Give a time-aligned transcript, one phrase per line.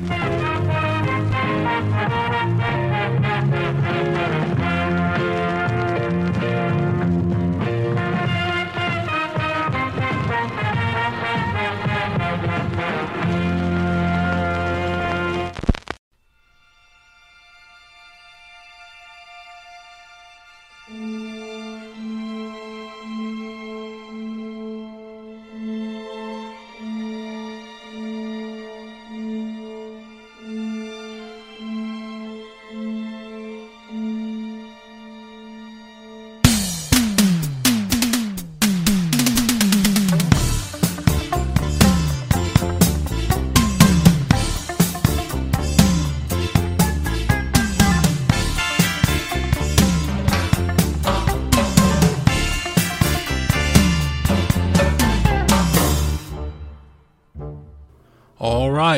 [0.00, 0.06] All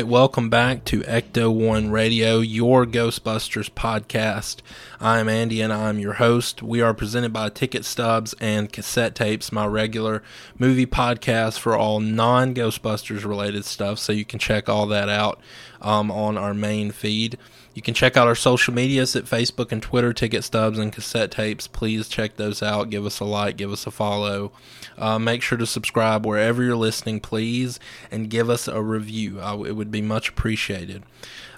[0.00, 4.62] right, welcome back to Ecto One Radio, your Ghostbusters podcast.
[4.98, 6.62] I'm Andy and I'm your host.
[6.62, 10.22] We are presented by Ticket Stubs and Cassette Tapes, my regular
[10.58, 13.98] movie podcast for all non Ghostbusters related stuff.
[13.98, 15.38] So you can check all that out
[15.82, 17.36] um, on our main feed.
[17.72, 21.30] You can check out our social medias at Facebook and Twitter, Ticket Stubs and Cassette
[21.30, 21.68] Tapes.
[21.68, 22.90] Please check those out.
[22.90, 24.50] Give us a like, give us a follow.
[24.98, 27.78] Uh, make sure to subscribe wherever you're listening, please,
[28.10, 29.40] and give us a review.
[29.40, 31.04] I, it would be much appreciated.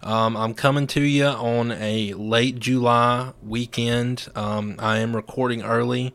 [0.03, 4.29] Um, I'm coming to you on a late July weekend.
[4.35, 6.13] Um, I am recording early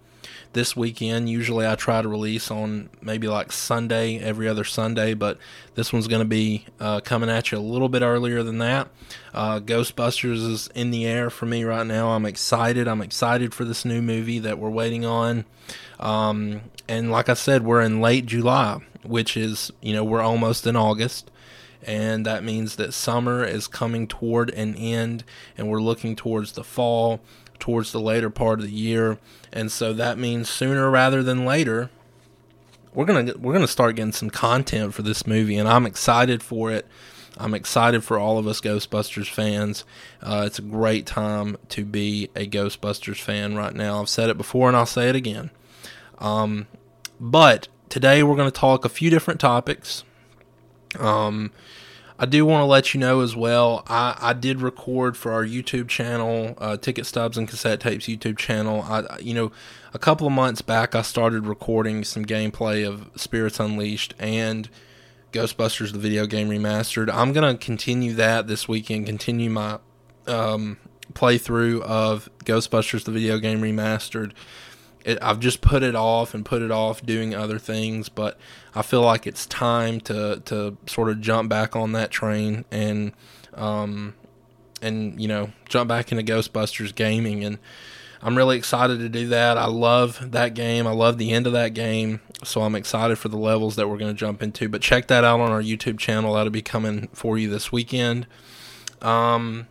[0.54, 1.30] this weekend.
[1.30, 5.38] Usually I try to release on maybe like Sunday, every other Sunday, but
[5.76, 8.90] this one's going to be uh, coming at you a little bit earlier than that.
[9.34, 12.10] Uh, Ghostbusters is in the air for me right now.
[12.10, 12.88] I'm excited.
[12.88, 15.46] I'm excited for this new movie that we're waiting on.
[16.00, 20.66] Um, and like I said, we're in late July, which is, you know, we're almost
[20.66, 21.30] in August
[21.84, 25.24] and that means that summer is coming toward an end
[25.58, 27.22] and we're looking towards the fall
[27.60, 29.18] towards the later part of the year,
[29.52, 31.90] and so that means sooner rather than later,
[32.94, 36.72] we're gonna we're gonna start getting some content for this movie, and I'm excited for
[36.72, 36.86] it.
[37.40, 39.86] I'm excited for all of us Ghostbusters fans.
[40.22, 44.02] Uh, it's a great time to be a Ghostbusters fan right now.
[44.02, 45.52] I've said it before and I'll say it again.
[46.18, 46.68] Um,
[47.20, 50.04] but today we're going to talk a few different topics.
[51.00, 51.52] Um,
[52.20, 53.84] I do want to let you know as well.
[53.88, 58.38] I, I did record for our YouTube channel, uh, Ticket Stubs and Cassette Tapes YouTube
[58.38, 58.82] channel.
[58.82, 59.52] I you know,
[59.94, 64.68] a couple of months back, I started recording some gameplay of Spirits Unleashed and
[65.32, 67.14] Ghostbusters the video game remastered.
[67.14, 69.06] I'm gonna continue that this weekend.
[69.06, 69.80] Continue my
[70.26, 70.78] um,
[71.14, 74.32] playthrough of Ghostbusters the video game remastered
[75.08, 78.38] it, I've just put it off and put it off doing other things, but
[78.76, 83.14] I feel like it's time to to sort of jump back on that train and
[83.54, 84.14] um
[84.82, 87.58] and you know jump back into Ghostbusters gaming and
[88.22, 89.58] I'm really excited to do that.
[89.58, 90.88] I love that game.
[90.88, 92.20] I love the end of that game.
[92.44, 94.68] So I'm excited for the levels that we're going to jump into.
[94.68, 96.34] But check that out on our YouTube channel.
[96.34, 98.26] That'll be coming for you this weekend.
[99.04, 99.68] Um,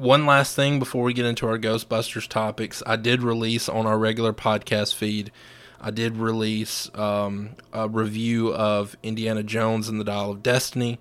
[0.00, 3.98] one last thing before we get into our Ghostbusters topics, I did release on our
[3.98, 5.30] regular podcast feed.
[5.78, 10.98] I did release um, a review of Indiana Jones and the Dial of Destiny.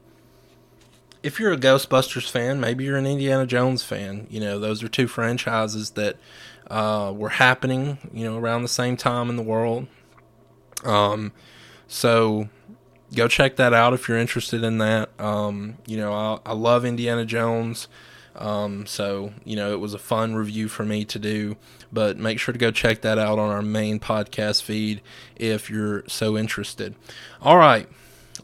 [1.24, 4.28] If you're a Ghostbusters fan, maybe you're an Indiana Jones fan.
[4.30, 6.18] You know, those are two franchises that
[6.70, 9.88] uh, were happening, you know, around the same time in the world.
[10.84, 11.31] Um,
[11.88, 12.50] so
[13.16, 15.10] go check that out if you're interested in that.
[15.20, 17.88] Um, you know, I, I love Indiana Jones.
[18.39, 21.57] Um, so, you know, it was a fun review for me to do,
[21.91, 25.01] but make sure to go check that out on our main podcast feed
[25.35, 26.95] if you're so interested.
[27.41, 27.88] All right,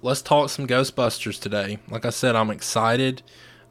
[0.02, 1.80] let's talk some Ghostbusters today.
[1.90, 3.24] Like I said, I'm excited.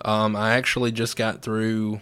[0.02, 2.00] Um, I actually just got through.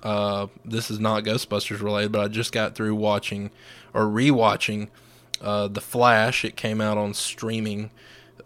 [0.00, 3.50] Uh, this is not Ghostbusters related, but I just got through watching
[3.92, 4.88] or rewatching
[5.40, 6.44] uh, The Flash.
[6.44, 7.90] It came out on streaming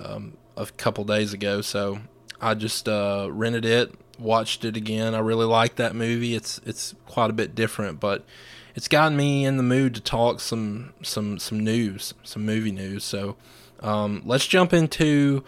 [0.01, 1.99] um, a couple days ago, so
[2.41, 5.15] I just uh, rented it watched it again.
[5.15, 6.35] I really like that movie.
[6.35, 8.25] It's it's quite a bit different, but
[8.75, 13.05] it's gotten me in the mood to talk some some some news, some movie news.
[13.05, 13.37] So
[13.81, 15.45] um, let's jump into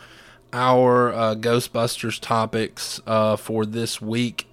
[0.53, 4.47] our uh, Ghostbusters topics uh, for this week.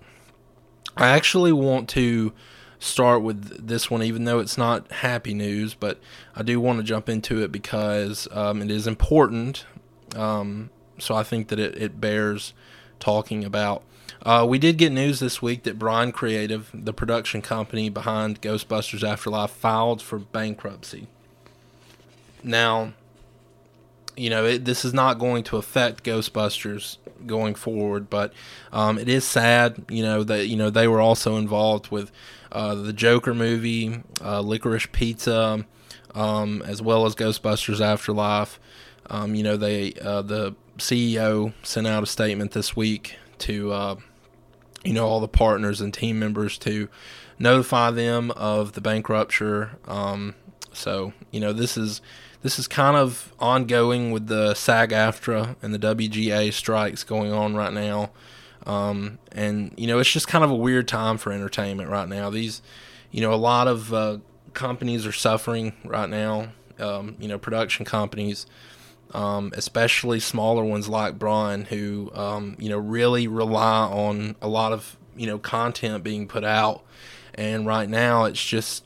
[0.95, 2.33] I actually want to
[2.79, 5.99] start with this one, even though it's not happy news, but
[6.35, 9.65] I do want to jump into it because um, it is important.
[10.15, 10.69] Um,
[10.99, 12.53] so I think that it, it bears
[12.99, 13.83] talking about.
[14.23, 19.07] Uh, we did get news this week that Bron Creative, the production company behind Ghostbusters
[19.07, 21.07] Afterlife, filed for bankruptcy.
[22.43, 22.93] Now,
[24.15, 28.33] you know, it, this is not going to affect Ghostbusters going forward, but
[28.73, 32.11] um, it is sad, you know, that you know they were also involved with
[32.51, 35.65] uh, the Joker movie, uh, Licorice Pizza,
[36.15, 38.59] um, as well as Ghostbusters Afterlife.
[39.09, 43.95] Um, you know, they uh, the CEO sent out a statement this week to uh,
[44.83, 46.89] you know all the partners and team members to
[47.39, 49.67] notify them of the bankruptcy.
[49.87, 50.35] Um,
[50.73, 52.01] so you know this is
[52.41, 57.73] this is kind of ongoing with the SAG-AFTRA and the WGA strikes going on right
[57.73, 58.11] now.
[58.65, 62.29] Um, and you know it's just kind of a weird time for entertainment right now.
[62.29, 62.61] These,
[63.11, 64.17] you know, a lot of uh,
[64.53, 66.49] companies are suffering right now.
[66.79, 68.45] Um, you know, production companies,
[69.13, 74.73] um, especially smaller ones like Bron, who um, you know really rely on a lot
[74.73, 76.83] of you know content being put out.
[77.35, 78.83] And right now, it's just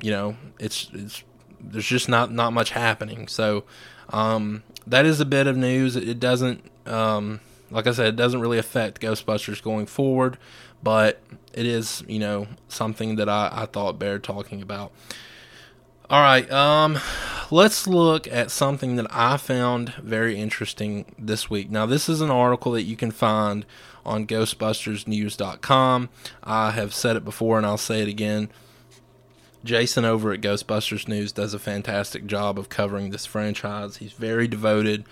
[0.00, 1.22] you know it's it's
[1.60, 3.28] there's just not not much happening.
[3.28, 3.64] So
[4.10, 5.96] um, that is a bit of news.
[5.96, 7.40] It doesn't, um,
[7.70, 10.38] like I said, it doesn't really affect Ghostbusters going forward,
[10.82, 11.20] but
[11.52, 14.92] it is you know something that I, I thought bear talking about.
[16.10, 16.98] All right, um,
[17.50, 21.70] let's look at something that I found very interesting this week.
[21.70, 23.64] Now, this is an article that you can find
[24.04, 26.10] on GhostbustersNews.com.
[26.42, 28.50] I have said it before and I'll say it again.
[29.64, 33.96] Jason over at Ghostbusters News does a fantastic job of covering this franchise.
[33.96, 35.06] He's very devoted,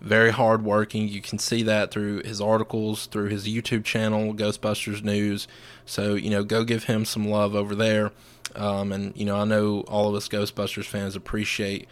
[0.00, 1.08] very hardworking.
[1.08, 5.46] You can see that through his articles, through his YouTube channel, Ghostbusters News.
[5.84, 8.12] So, you know, go give him some love over there.
[8.56, 11.88] Um, and, you know, I know all of us Ghostbusters fans appreciate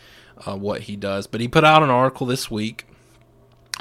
[0.47, 1.27] uh, what he does.
[1.27, 2.87] But he put out an article this week,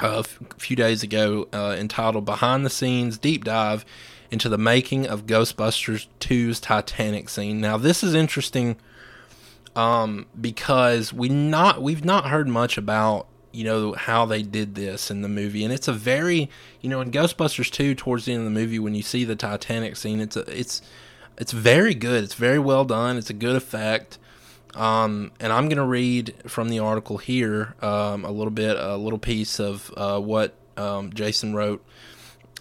[0.00, 3.84] uh, a few days ago, uh, entitled Behind the Scenes Deep Dive
[4.30, 7.60] into the making of Ghostbusters 2's Titanic scene.
[7.60, 8.76] Now, this is interesting
[9.74, 15.10] um, because we not we've not heard much about you know how they did this
[15.10, 16.50] in the movie, and it's a very
[16.80, 19.36] you know in Ghostbusters 2 towards the end of the movie when you see the
[19.36, 20.82] Titanic scene, it's a, it's
[21.38, 22.24] it's very good.
[22.24, 23.16] It's very well done.
[23.16, 24.18] It's a good effect.
[24.74, 28.96] Um, and I'm going to read from the article here um, a little bit, a
[28.96, 31.84] little piece of uh, what um, Jason wrote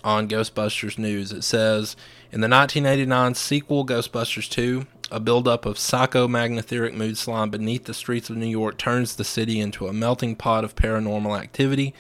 [0.04, 1.32] on Ghostbusters News.
[1.32, 1.96] It says
[2.32, 8.30] In the 1989 sequel, Ghostbusters 2, a buildup of psychomagnotheric mood slime beneath the streets
[8.30, 11.94] of New York turns the city into a melting pot of paranormal activity,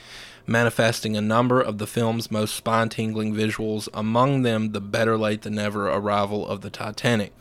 [0.47, 5.41] manifesting a number of the film's most spine tingling visuals, among them the better late
[5.41, 7.33] than never arrival of the Titanic.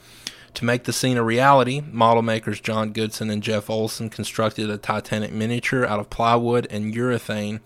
[0.55, 4.79] To make the scene a reality, model makers John Goodson and Jeff Olson constructed a
[4.79, 7.61] Titanic miniature out of plywood and urethane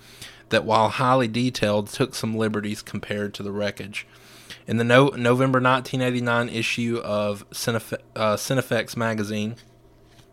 [0.49, 4.07] that, while highly detailed, took some liberties compared to the wreckage.
[4.67, 9.57] In the no- November 1989 issue of Cinefe- uh, Cinefex magazine,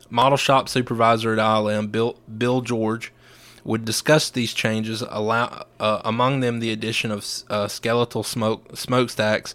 [0.10, 3.12] model shop supervisor at ILM, Bill, Bill George,
[3.66, 9.54] would discuss these changes, allow, uh, among them the addition of uh, skeletal smoke smokestacks,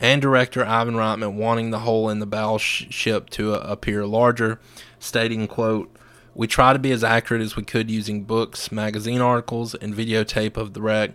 [0.00, 4.06] and director Ivan Reitman wanting the hole in the bow sh- ship to uh, appear
[4.06, 4.60] larger,
[4.98, 5.94] stating, "quote
[6.38, 10.56] we try to be as accurate as we could using books, magazine articles, and videotape
[10.56, 11.10] of the wreck,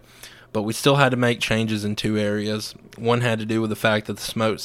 [0.52, 2.76] but we still had to make changes in two areas.
[2.98, 4.60] One had to do with the fact that the smoke,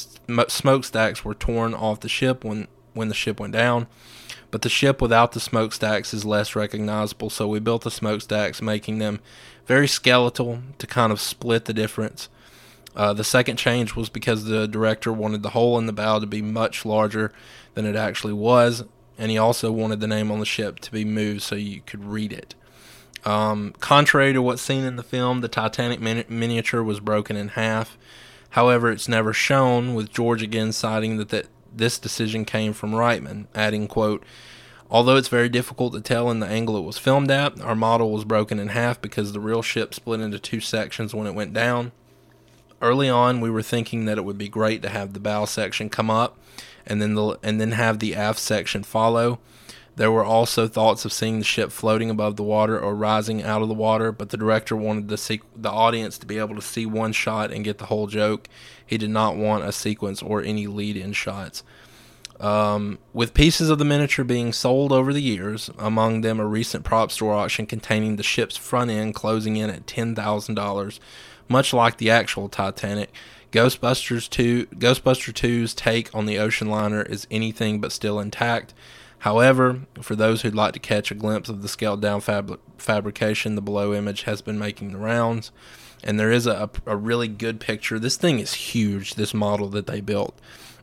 [0.49, 3.87] smokestacks were torn off the ship when, when the ship went down,
[4.51, 8.99] but the ship without the smokestacks is less recognizable, so we built the smokestacks, making
[8.99, 9.19] them
[9.65, 12.29] very skeletal to kind of split the difference.
[12.95, 16.25] Uh, the second change was because the director wanted the hole in the bow to
[16.25, 17.31] be much larger
[17.75, 18.83] than it actually was,
[19.17, 22.03] and he also wanted the name on the ship to be moved so you could
[22.03, 22.55] read it.
[23.25, 27.49] Um, contrary to what's seen in the film, the Titanic min- miniature was broken in
[27.49, 27.97] half.
[28.51, 33.47] However, it's never shown, with George again citing that, that this decision came from Reitman,
[33.53, 34.23] adding, quote,
[34.91, 38.11] Although it's very difficult to tell in the angle it was filmed at, our model
[38.11, 41.53] was broken in half because the real ship split into two sections when it went
[41.53, 41.91] down.
[42.81, 45.89] Early on, we were thinking that it would be great to have the bow section
[45.89, 46.39] come up
[46.87, 49.39] and then the and then have the aft section follow.
[49.95, 53.61] There were also thoughts of seeing the ship floating above the water or rising out
[53.61, 56.85] of the water, but the director wanted the the audience to be able to see
[56.85, 58.47] one shot and get the whole joke.
[58.89, 61.63] He did not want a sequence or any lead-in shots.
[62.39, 66.83] Um, with pieces of the miniature being sold over the years, among them a recent
[66.83, 70.99] prop store auction containing the ship's front end closing in at $10,000,
[71.47, 73.13] much like the actual Titanic,
[73.51, 78.73] Ghostbusters 2 Ghostbuster 2's take on the ocean liner is anything but still intact.
[79.19, 83.53] However, for those who'd like to catch a glimpse of the scaled down fab- fabrication,
[83.53, 85.51] the below image has been making the rounds.
[86.03, 87.99] And there is a, a really good picture.
[87.99, 90.37] This thing is huge, this model that they built.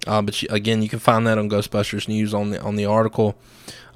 [0.06, 2.86] Uh, but you, again, you can find that on Ghostbusters News on the on the
[2.86, 3.36] article.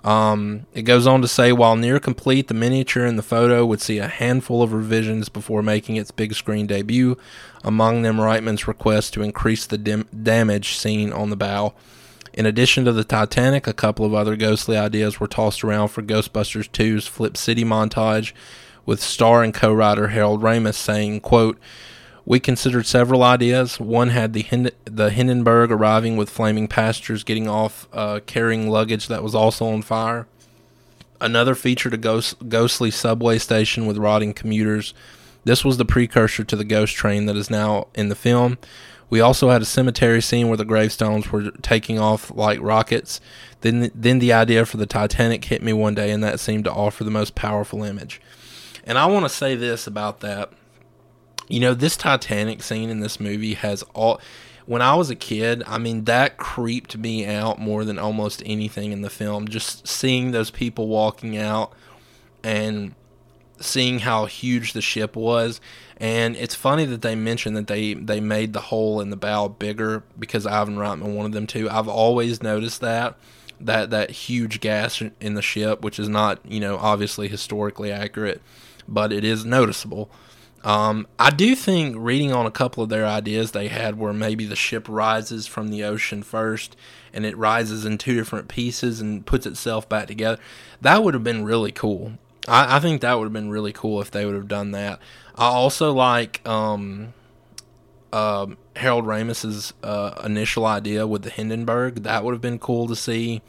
[0.02, 3.82] Um, it goes on to say while near complete, the miniature in the photo would
[3.82, 7.18] see a handful of revisions before making its big screen debut.
[7.62, 11.74] Among them, Reitman's request to increase the dim- damage seen on the bow.
[12.32, 16.02] In addition to the Titanic, a couple of other ghostly ideas were tossed around for
[16.02, 18.32] Ghostbusters 2's Flip City montage,
[18.86, 21.58] with star and co-writer Harold Ramis saying, quote,
[22.26, 23.80] we considered several ideas.
[23.80, 29.08] One had the Hind- the Hindenburg arriving with flaming pastures, getting off, uh, carrying luggage
[29.08, 30.26] that was also on fire.
[31.20, 34.94] Another featured a ghost- ghostly subway station with rotting commuters.
[35.44, 38.58] This was the precursor to the ghost train that is now in the film.
[39.08, 43.20] We also had a cemetery scene where the gravestones were taking off like rockets.
[43.62, 46.72] Then, then the idea for the Titanic hit me one day, and that seemed to
[46.72, 48.20] offer the most powerful image.
[48.84, 50.52] And I want to say this about that
[51.50, 54.20] you know, this Titanic scene in this movie has all.
[54.66, 58.92] When I was a kid, I mean, that creeped me out more than almost anything
[58.92, 59.48] in the film.
[59.48, 61.72] Just seeing those people walking out
[62.44, 62.94] and
[63.58, 65.60] seeing how huge the ship was.
[65.96, 69.48] And it's funny that they mentioned that they, they made the hole in the bow
[69.48, 71.68] bigger because Ivan Reitman wanted them to.
[71.68, 73.16] I've always noticed that
[73.62, 78.40] that that huge gas in the ship, which is not you know obviously historically accurate,
[78.90, 80.10] but it is noticeable.
[80.62, 84.44] Um, I do think reading on a couple of their ideas they had where maybe
[84.44, 86.76] the ship rises from the ocean first
[87.14, 90.38] and it rises in two different pieces and puts itself back together.
[90.82, 92.12] That would have been really cool.
[92.46, 95.00] I, I think that would have been really cool if they would have done that.
[95.34, 97.14] I also like um,
[98.12, 102.02] uh, Harold Ramis's uh, initial idea with the Hindenburg.
[102.02, 103.40] That would have been cool to see.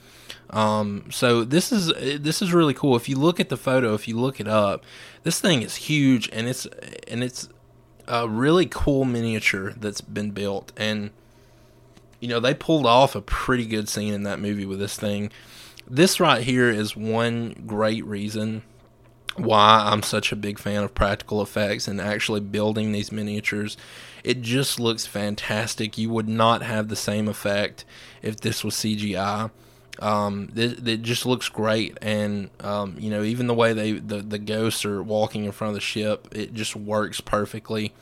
[0.49, 1.87] Um, so this is
[2.19, 2.95] this is really cool.
[2.95, 4.83] If you look at the photo, if you look it up,
[5.23, 6.65] this thing is huge and it's
[7.07, 7.49] and it's
[8.07, 11.11] a really cool miniature that's been built and
[12.19, 15.31] you know they pulled off a pretty good scene in that movie with this thing.
[15.87, 18.63] This right here is one great reason
[19.35, 23.77] why I'm such a big fan of practical effects and actually building these miniatures.
[24.23, 25.97] It just looks fantastic.
[25.97, 27.85] You would not have the same effect
[28.21, 29.51] if this was CGI.
[30.01, 34.17] Um, it, it, just looks great, and um, you know, even the way they the
[34.17, 37.93] the ghosts are walking in front of the ship, it just works perfectly.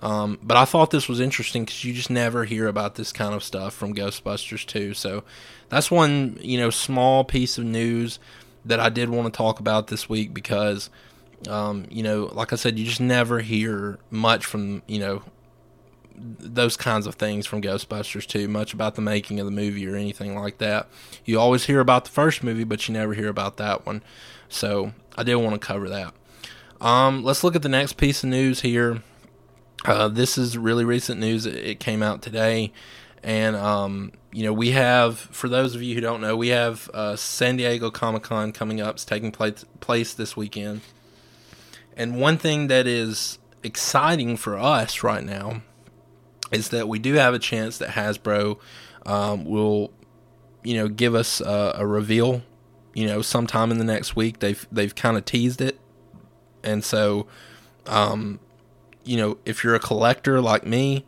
[0.00, 3.34] Um, but I thought this was interesting because you just never hear about this kind
[3.34, 4.92] of stuff from Ghostbusters 2.
[4.92, 5.24] So
[5.70, 8.18] that's one you know small piece of news
[8.66, 10.90] that I did want to talk about this week because
[11.48, 15.22] um, you know, like I said, you just never hear much from you know
[16.18, 19.96] those kinds of things from Ghostbusters too, much about the making of the movie or
[19.96, 20.88] anything like that.
[21.24, 24.02] You always hear about the first movie, but you never hear about that one.
[24.48, 26.14] So I did want to cover that.
[26.80, 29.02] Um, let's look at the next piece of news here.
[29.84, 31.46] Uh, this is really recent news.
[31.46, 32.72] It came out today.
[33.22, 36.88] And, um, you know, we have, for those of you who don't know, we have
[36.94, 38.96] uh, San Diego Comic Con coming up.
[38.96, 40.82] It's taking place, place this weekend.
[41.96, 45.62] And one thing that is exciting for us right now
[46.52, 48.58] is that we do have a chance that Hasbro
[49.04, 49.92] um, will,
[50.62, 52.42] you know, give us a, a, reveal,
[52.94, 54.40] you know, sometime in the next week.
[54.40, 55.78] They've they've kind of teased it,
[56.62, 57.26] and so,
[57.86, 58.40] um,
[59.04, 61.04] you know, if you're a collector like me,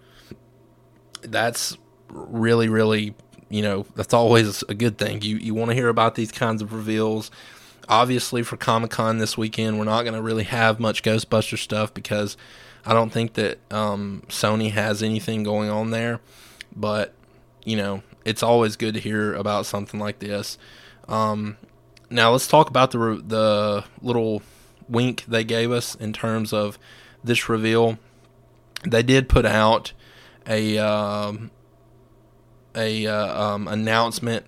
[1.23, 1.77] that's
[2.11, 3.15] really really
[3.51, 5.23] you know that's always a good thing.
[5.23, 7.31] You you want to hear about these kinds of reveals.
[7.89, 11.95] Obviously, for Comic Con this weekend, we're not going to really have much Ghostbuster stuff
[11.95, 12.37] because
[12.89, 16.21] I don't think that um, Sony has anything going on there,
[16.75, 17.13] but
[17.63, 20.57] you know, it's always good to hear about something like this.
[21.07, 21.59] Um,
[22.09, 24.41] now let's talk about the the little
[24.89, 26.79] wink they gave us in terms of
[27.23, 27.99] this reveal.
[28.85, 29.93] They did put out
[30.47, 31.51] a um,
[32.75, 34.47] a uh, um, announcement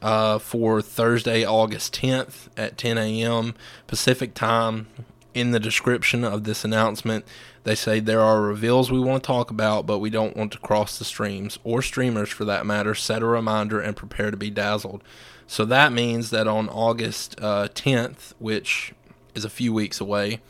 [0.00, 3.54] uh, for Thursday, August 10th at 10 a.m.
[3.88, 4.86] Pacific time.
[5.32, 7.24] In the description of this announcement,
[7.62, 10.58] they say there are reveals we want to talk about, but we don't want to
[10.58, 12.94] cross the streams or streamers for that matter.
[12.94, 15.04] Set a reminder and prepare to be dazzled.
[15.46, 18.92] So that means that on August uh, 10th, which
[19.34, 20.40] is a few weeks away,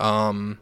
[0.00, 0.58] um,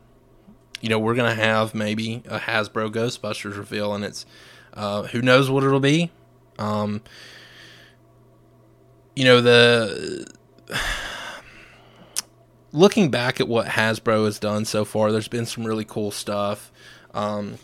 [0.81, 4.27] you know, we're going to have maybe a Hasbro Ghostbusters reveal, and it's
[4.75, 6.11] uh, who knows what it'll be.
[6.59, 7.03] Um,
[9.15, 10.27] you know, the
[12.73, 16.71] looking back at what Hasbro has done so far, there's been some really cool stuff.
[17.15, 17.59] Um,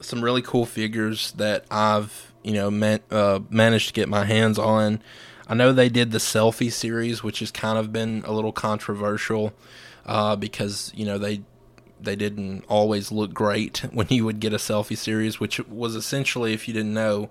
[0.00, 4.58] some really cool figures that I've you know man, uh, managed to get my hands
[4.58, 5.00] on.
[5.48, 9.52] I know they did the selfie series, which has kind of been a little controversial
[10.06, 11.42] uh, because you know they
[12.00, 16.52] they didn't always look great when you would get a selfie series, which was essentially,
[16.52, 17.30] if you didn't know,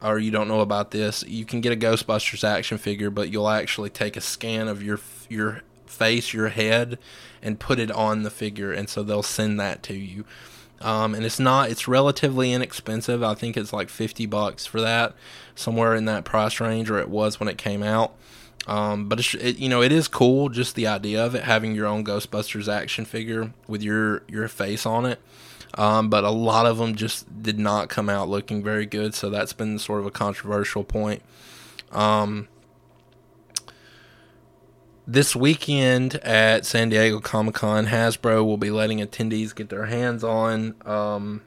[0.00, 3.48] or you don't know about this, you can get a Ghostbusters action figure, but you'll
[3.48, 5.62] actually take a scan of your your
[5.94, 6.98] face, your head,
[7.42, 10.24] and put it on the figure, and so they'll send that to you.
[10.80, 13.22] Um, and it's not it's relatively inexpensive.
[13.22, 15.14] I think it's like fifty bucks for that,
[15.54, 18.14] somewhere in that price range, or it was when it came out.
[18.66, 21.74] Um, but it's, it, you know, it is cool just the idea of it having
[21.74, 25.20] your own Ghostbusters action figure with your your face on it.
[25.76, 29.28] Um, but a lot of them just did not come out looking very good, so
[29.28, 31.22] that's been sort of a controversial point.
[31.90, 32.48] Um,
[35.06, 40.24] this weekend at San Diego Comic Con, Hasbro will be letting attendees get their hands
[40.24, 41.42] on um,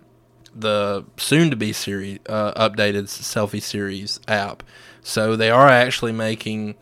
[0.55, 4.63] the soon-to-be series uh, updated selfie series app.
[5.01, 6.75] So they are actually making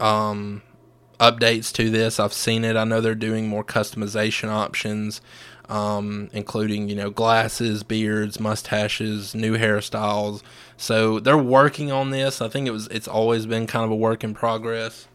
[0.00, 0.62] um,
[1.20, 2.18] updates to this.
[2.18, 2.76] I've seen it.
[2.76, 5.20] I know they're doing more customization options,
[5.68, 10.42] um, including you know glasses, beards, mustaches, new hairstyles.
[10.76, 12.40] So they're working on this.
[12.40, 12.88] I think it was.
[12.88, 15.06] It's always been kind of a work in progress.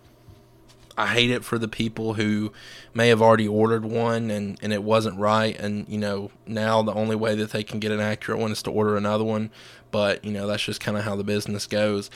[0.98, 2.52] I hate it for the people who
[2.94, 5.58] may have already ordered one and, and it wasn't right.
[5.58, 8.62] And, you know, now the only way that they can get an accurate one is
[8.64, 9.50] to order another one.
[9.92, 12.10] But, you know, that's just kind of how the business goes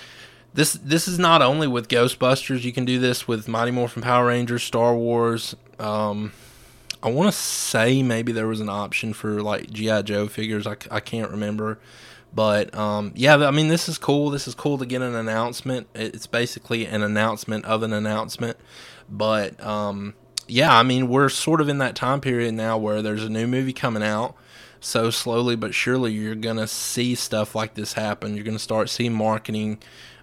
[0.53, 2.63] this this is not only with Ghostbusters.
[2.63, 5.55] You can do this with Mighty Morphin Power Rangers, Star Wars.
[5.77, 6.33] Um,
[7.03, 10.65] I want to say maybe there was an option for like GI Joe figures.
[10.65, 11.77] I, I can't remember,
[12.33, 14.29] but um, yeah, I mean this is cool.
[14.29, 15.87] This is cool to get an announcement.
[15.95, 18.57] It's basically an announcement of an announcement,
[19.09, 20.13] but um,
[20.47, 23.47] yeah, I mean we're sort of in that time period now where there's a new
[23.47, 24.35] movie coming out.
[24.79, 28.35] So slowly but surely, you're gonna see stuff like this happen.
[28.35, 29.79] You're gonna start seeing marketing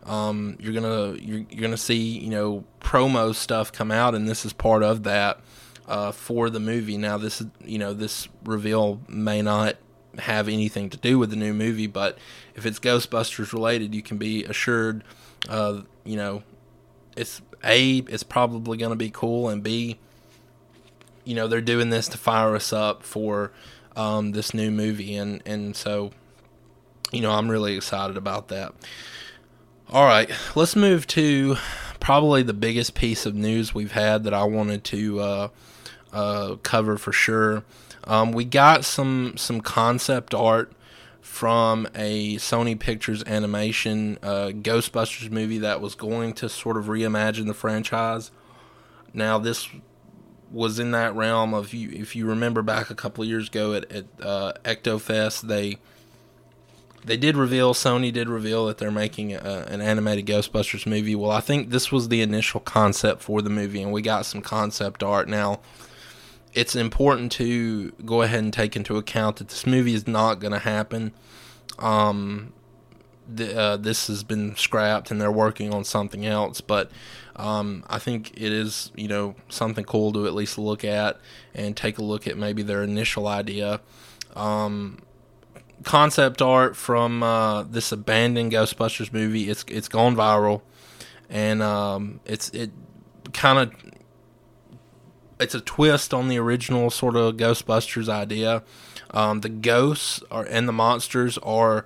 [0.06, 4.44] um, you're gonna you're, you're gonna see you know promo stuff come out, and this
[4.44, 5.40] is part of that
[5.88, 6.98] uh, for the movie.
[6.98, 9.76] Now this you know this reveal may not
[10.20, 12.18] have anything to do with the new movie, but
[12.54, 15.04] if it's Ghostbusters related, you can be assured,
[15.48, 16.42] uh, you know,
[17.16, 19.98] it's a it's probably going to be cool, and b,
[21.24, 23.52] you know, they're doing this to fire us up for
[23.96, 26.10] um, this new movie, and and so,
[27.12, 28.74] you know, I'm really excited about that.
[29.90, 31.56] All right, let's move to
[32.00, 35.48] probably the biggest piece of news we've had that I wanted to uh,
[36.12, 37.64] uh, cover for sure.
[38.06, 40.72] Um, we got some some concept art
[41.20, 47.46] from a Sony Pictures Animation uh, Ghostbusters movie that was going to sort of reimagine
[47.46, 48.30] the franchise.
[49.12, 49.68] Now this
[50.50, 53.90] was in that realm of you if you remember back a couple years ago at,
[53.90, 55.78] at uh, Ectofest they
[57.04, 61.14] they did reveal Sony did reveal that they're making a, an animated Ghostbusters movie.
[61.14, 64.40] Well, I think this was the initial concept for the movie, and we got some
[64.40, 65.28] concept art.
[65.28, 65.60] Now,
[66.54, 70.52] it's important to go ahead and take into account that this movie is not going
[70.52, 71.12] to happen.
[71.78, 72.52] Um,
[73.28, 76.60] the, uh, this has been scrapped, and they're working on something else.
[76.60, 76.90] But
[77.36, 81.18] um, I think it is, you know, something cool to at least look at
[81.54, 83.80] and take a look at maybe their initial idea.
[84.36, 84.98] Um,
[85.82, 89.50] concept art from uh, this abandoned Ghostbusters movie.
[89.50, 90.62] It's it's gone viral,
[91.28, 92.70] and um, it's it
[93.32, 93.74] kind of
[95.44, 98.62] it's a twist on the original sort of Ghostbusters idea.
[99.10, 101.84] Um, the ghosts are and the monsters are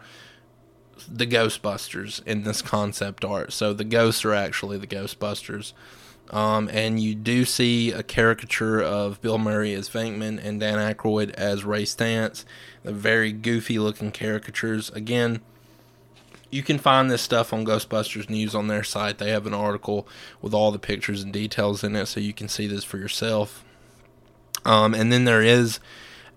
[1.10, 3.52] the Ghostbusters in this concept art.
[3.52, 5.72] So the ghosts are actually the Ghostbusters.
[6.30, 11.30] Um, and you do see a caricature of Bill Murray as Venkman and Dan Aykroyd
[11.30, 12.44] as Ray Stantz.
[12.84, 14.90] The very goofy looking caricatures.
[14.90, 15.40] Again,
[16.50, 19.18] you can find this stuff on Ghostbusters News on their site.
[19.18, 20.08] They have an article
[20.40, 23.64] with all the pictures and details in it, so you can see this for yourself.
[24.64, 25.80] Um, and then there is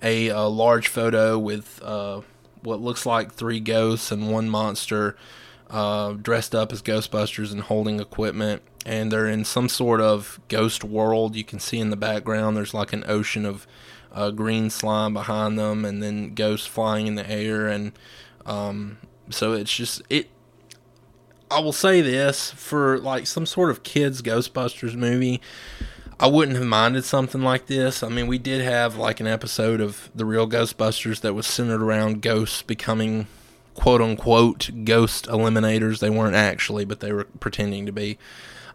[0.01, 2.21] a, a large photo with uh,
[2.61, 5.15] what looks like three ghosts and one monster
[5.69, 10.83] uh, dressed up as Ghostbusters and holding equipment and they're in some sort of ghost
[10.83, 11.35] world.
[11.35, 13.67] You can see in the background there's like an ocean of
[14.11, 17.93] uh, green slime behind them, and then ghosts flying in the air, and
[18.45, 18.97] um,
[19.29, 20.29] so it's just it.
[21.49, 25.41] I will say this for like some sort of kids Ghostbusters movie.
[26.19, 28.03] I wouldn't have minded something like this.
[28.03, 31.81] I mean, we did have like an episode of the real Ghostbusters that was centered
[31.81, 33.27] around ghosts becoming
[33.73, 35.99] quote unquote ghost eliminators.
[35.99, 38.17] They weren't actually, but they were pretending to be.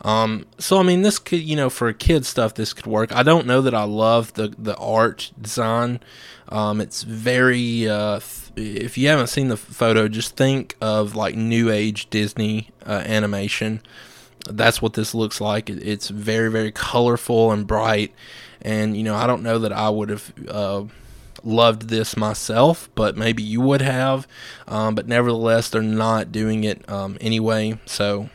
[0.02, 3.14] Um, so I mean, this could you know for kid stuff this could work.
[3.14, 6.00] I don't know that I love the the art design.
[6.48, 8.20] Um, it's very uh,
[8.56, 13.82] if you haven't seen the photo, just think of like new age Disney uh, animation.
[14.48, 15.68] That's what this looks like.
[15.68, 18.14] It's very very colorful and bright,
[18.62, 20.32] and you know I don't know that I would have.
[20.48, 20.84] Uh,
[21.44, 24.26] loved this myself, but maybe you would have.
[24.66, 28.30] Um, but nevertheless, they're not doing it um, anyway, so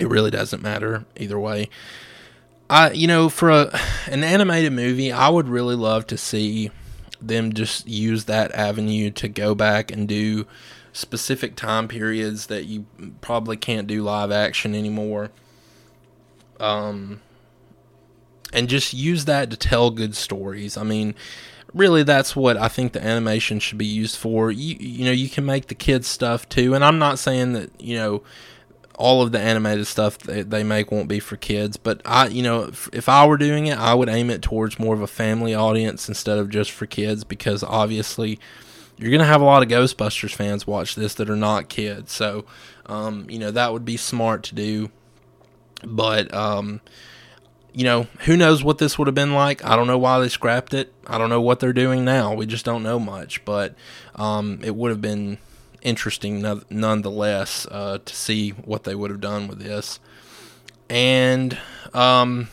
[0.00, 1.68] it really doesn't matter either way.
[2.68, 6.70] I, you know, for a, an animated movie, I would really love to see
[7.20, 10.46] them just use that avenue to go back and do
[10.92, 12.86] specific time periods that you
[13.20, 15.30] probably can't do live action anymore.
[16.58, 17.20] Um,
[18.52, 20.76] and just use that to tell good stories.
[20.76, 21.14] I mean,
[21.74, 24.50] really that's what I think the animation should be used for.
[24.50, 27.70] You you know, you can make the kids stuff too, and I'm not saying that,
[27.80, 28.22] you know,
[29.00, 32.42] all of the animated stuff they, they make won't be for kids, but I, you
[32.42, 35.06] know, if, if I were doing it, I would aim it towards more of a
[35.06, 38.38] family audience instead of just for kids because obviously
[38.98, 42.12] you're going to have a lot of Ghostbusters fans watch this that are not kids.
[42.12, 42.44] So,
[42.84, 44.90] um, you know, that would be smart to do.
[45.82, 46.82] But, um,
[47.72, 49.64] you know, who knows what this would have been like?
[49.64, 50.92] I don't know why they scrapped it.
[51.06, 52.34] I don't know what they're doing now.
[52.34, 53.42] We just don't know much.
[53.46, 53.74] But
[54.16, 55.38] um, it would have been
[55.82, 60.00] interesting nonetheless uh, to see what they would have done with this.
[60.88, 61.58] And,
[61.94, 62.48] um,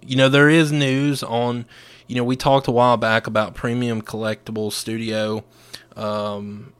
[0.00, 1.64] you know, there is news on,
[2.06, 5.44] you know, we talked a while back about Premium Collectibles Studio
[5.96, 6.72] um,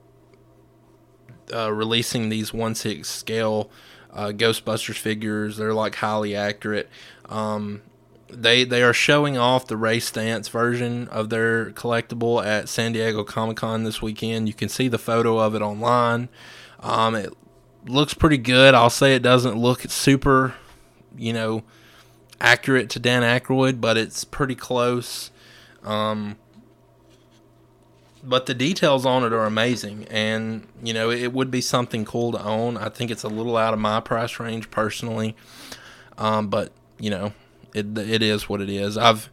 [1.52, 3.70] uh, releasing these 1 6 scale
[4.12, 5.56] uh, Ghostbusters figures.
[5.56, 6.88] They're like highly accurate.
[7.28, 7.82] Um,
[8.32, 13.24] they they are showing off the Ray Stantz version of their collectible at San Diego
[13.24, 14.48] Comic Con this weekend.
[14.48, 16.28] You can see the photo of it online.
[16.80, 17.32] Um, it
[17.86, 18.74] looks pretty good.
[18.74, 20.54] I'll say it doesn't look super,
[21.16, 21.62] you know,
[22.40, 25.30] accurate to Dan Aykroyd, but it's pretty close.
[25.84, 26.36] Um,
[28.24, 32.32] but the details on it are amazing, and you know it would be something cool
[32.32, 32.76] to own.
[32.76, 35.36] I think it's a little out of my price range personally,
[36.18, 37.32] um, but you know
[37.74, 38.96] it it is what it is.
[38.96, 39.30] I've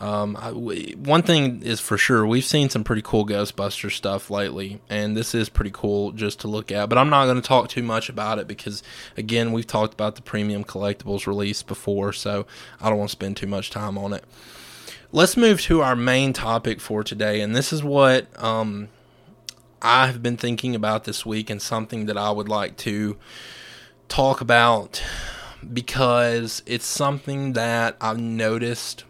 [0.00, 4.80] um, I, one thing is for sure, we've seen some pretty cool Ghostbuster stuff lately,
[4.88, 6.88] and this is pretty cool just to look at.
[6.88, 8.82] But I'm not going to talk too much about it because,
[9.16, 12.46] again, we've talked about the premium collectibles release before, so
[12.80, 14.24] I don't want to spend too much time on it.
[15.10, 18.88] Let's move to our main topic for today, and this is what um,
[19.82, 23.16] I've been thinking about this week, and something that I would like to
[24.08, 25.02] talk about
[25.72, 29.04] because it's something that I've noticed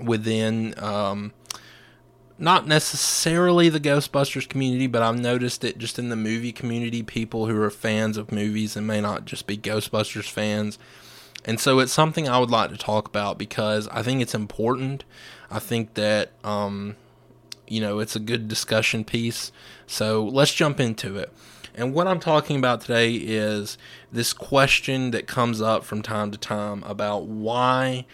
[0.00, 1.32] within um,
[2.38, 7.46] not necessarily the Ghostbusters community, but I've noticed it just in the movie community, people
[7.46, 10.78] who are fans of movies and may not just be Ghostbusters fans.
[11.44, 15.04] And so it's something I would like to talk about because I think it's important.
[15.50, 16.96] I think that, um,
[17.68, 19.52] you know, it's a good discussion piece.
[19.86, 21.32] So let's jump into it.
[21.74, 23.78] And what I'm talking about today is
[24.12, 28.06] this question that comes up from time to time about why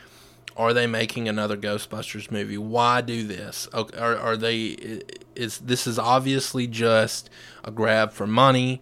[0.56, 2.58] are they making another Ghostbusters movie?
[2.58, 3.68] Why do this?
[3.72, 5.02] Are, are they?
[5.34, 7.28] Is this is obviously just
[7.64, 8.80] a grab for money?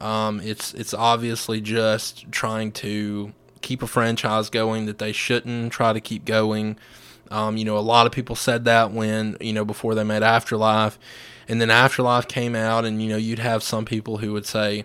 [0.00, 5.92] Um, it's it's obviously just trying to keep a franchise going that they shouldn't try
[5.92, 6.78] to keep going.
[7.30, 10.22] Um, you know, a lot of people said that when you know before they made
[10.22, 10.98] Afterlife,
[11.48, 14.84] and then Afterlife came out, and you know you'd have some people who would say,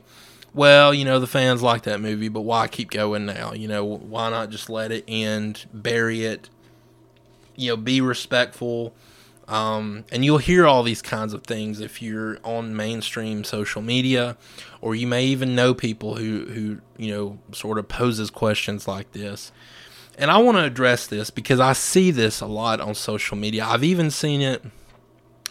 [0.54, 3.54] "Well, you know the fans like that movie, but why keep going now?
[3.54, 6.50] You know why not just let it end, bury it,
[7.56, 8.94] you know, be respectful."
[9.48, 14.38] Um, and you'll hear all these kinds of things if you're on mainstream social media,
[14.82, 19.12] or you may even know people who who you know sort of poses questions like
[19.12, 19.52] this.
[20.18, 23.66] And I want to address this because I see this a lot on social media.
[23.66, 24.64] I've even seen it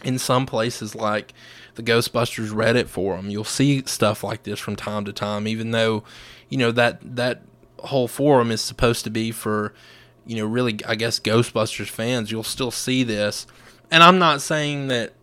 [0.03, 1.33] in some places like
[1.75, 6.03] the Ghostbusters Reddit forum, you'll see stuff like this from time to time, even though,
[6.49, 7.41] you know, that that
[7.79, 9.73] whole forum is supposed to be for,
[10.25, 13.47] you know, really I guess Ghostbusters fans, you'll still see this.
[13.91, 15.13] And I'm not saying that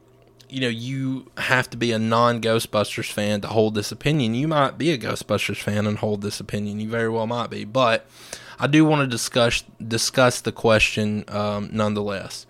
[0.53, 4.35] you know you have to be a non-ghostbusters fan to hold this opinion.
[4.35, 6.79] You might be a ghostbusters fan and hold this opinion.
[6.79, 7.65] You very well might be.
[7.65, 8.07] But
[8.59, 12.47] i do want to discuss discuss the question um, nonetheless.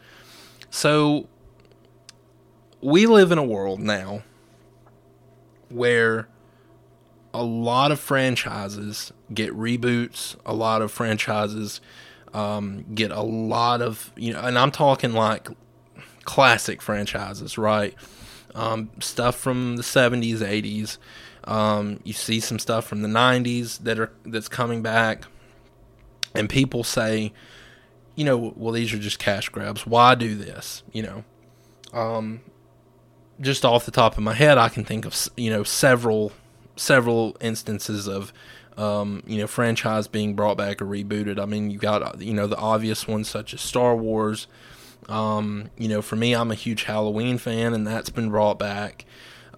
[0.69, 1.29] So
[2.83, 4.23] we live in a world now
[5.69, 6.29] where
[7.33, 11.81] a lot of franchises get reboots, a lot of franchises
[12.35, 15.49] um, get a lot of, you know, and I'm talking like
[16.25, 17.95] classic franchises, right?
[18.55, 20.99] Um, stuff from the 70s, 80s.
[21.45, 25.25] Um, you see some stuff from the 90s that are that's coming back,
[26.35, 27.33] and people say,
[28.15, 29.87] you know, well, these are just cash grabs.
[29.87, 30.85] Why do this?
[30.93, 31.25] You know,
[31.93, 32.43] um,
[33.43, 36.33] just off the top of my head, I can think of you know several
[36.77, 38.33] several instances of
[38.79, 41.39] um, you know franchise being brought back or rebooted.
[41.39, 44.47] I mean, you got you know the obvious ones such as Star Wars,
[45.09, 49.05] Um, you know, for me, I'm a huge Halloween fan, and that's been brought back.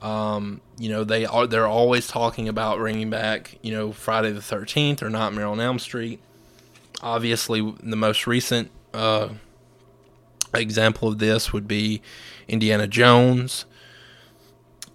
[0.02, 4.42] Um, you know, they are they're always talking about bringing back, you know, Friday the
[4.42, 6.20] Thirteenth or Nightmare on Elm Street.
[7.02, 9.28] Obviously, the most recent uh,
[10.54, 12.02] example of this would be
[12.48, 13.66] Indiana Jones.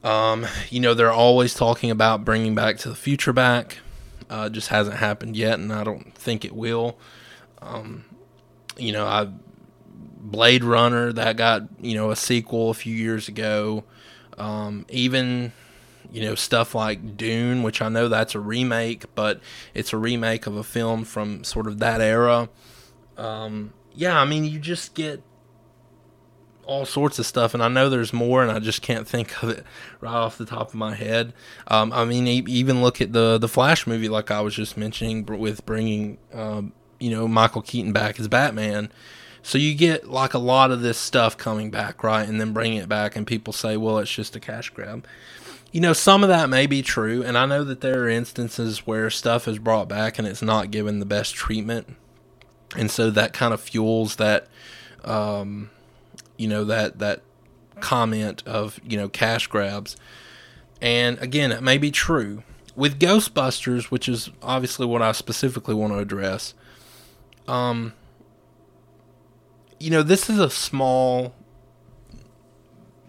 [0.04, 3.80] Um, you know, they're always talking about bringing Back to the Future back.
[4.30, 6.98] Uh, just hasn't happened yet, and I don't think it will.
[7.62, 8.06] Um,
[8.78, 9.28] you know, I
[10.20, 13.84] Blade Runner that got you know a sequel a few years ago.
[14.38, 15.52] Um, even
[16.12, 19.42] you know stuff like Dune, which I know that's a remake, but
[19.74, 22.50] it's a remake of a film from sort of that era.
[23.18, 25.24] Um, yeah, I mean, you just get
[26.70, 29.50] all sorts of stuff, and I know there's more, and I just can't think of
[29.50, 29.66] it
[30.00, 31.34] right off the top of my head.
[31.68, 35.26] Um, I mean, even look at the the Flash movie, like I was just mentioning,
[35.26, 38.92] with bringing um, you know Michael Keaton back as Batman.
[39.42, 42.28] So you get like a lot of this stuff coming back, right?
[42.28, 45.08] And then bringing it back, and people say, well, it's just a cash grab.
[45.72, 48.86] You know, some of that may be true, and I know that there are instances
[48.86, 51.96] where stuff is brought back and it's not given the best treatment,
[52.76, 54.48] and so that kind of fuels that,
[55.04, 55.72] um,
[56.39, 57.21] you know, that that
[57.82, 59.95] comment of you know cash grabs.
[60.82, 62.43] And again, it may be true
[62.75, 66.54] with Ghostbusters, which is obviously what I specifically want to address.
[67.47, 67.93] Um,
[69.80, 71.36] you know, this is a small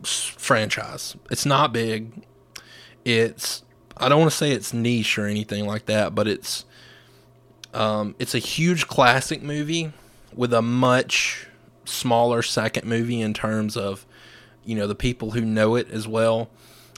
[0.02, 1.16] franchise.
[1.30, 2.24] It's not big.
[3.04, 3.62] It's
[3.96, 6.64] I don't want to say it's niche or anything like that, but it's
[7.72, 9.92] um, it's a huge classic movie
[10.34, 11.46] with a much
[11.90, 14.07] smaller second movie in terms of
[14.64, 16.50] you know the people who know it as well.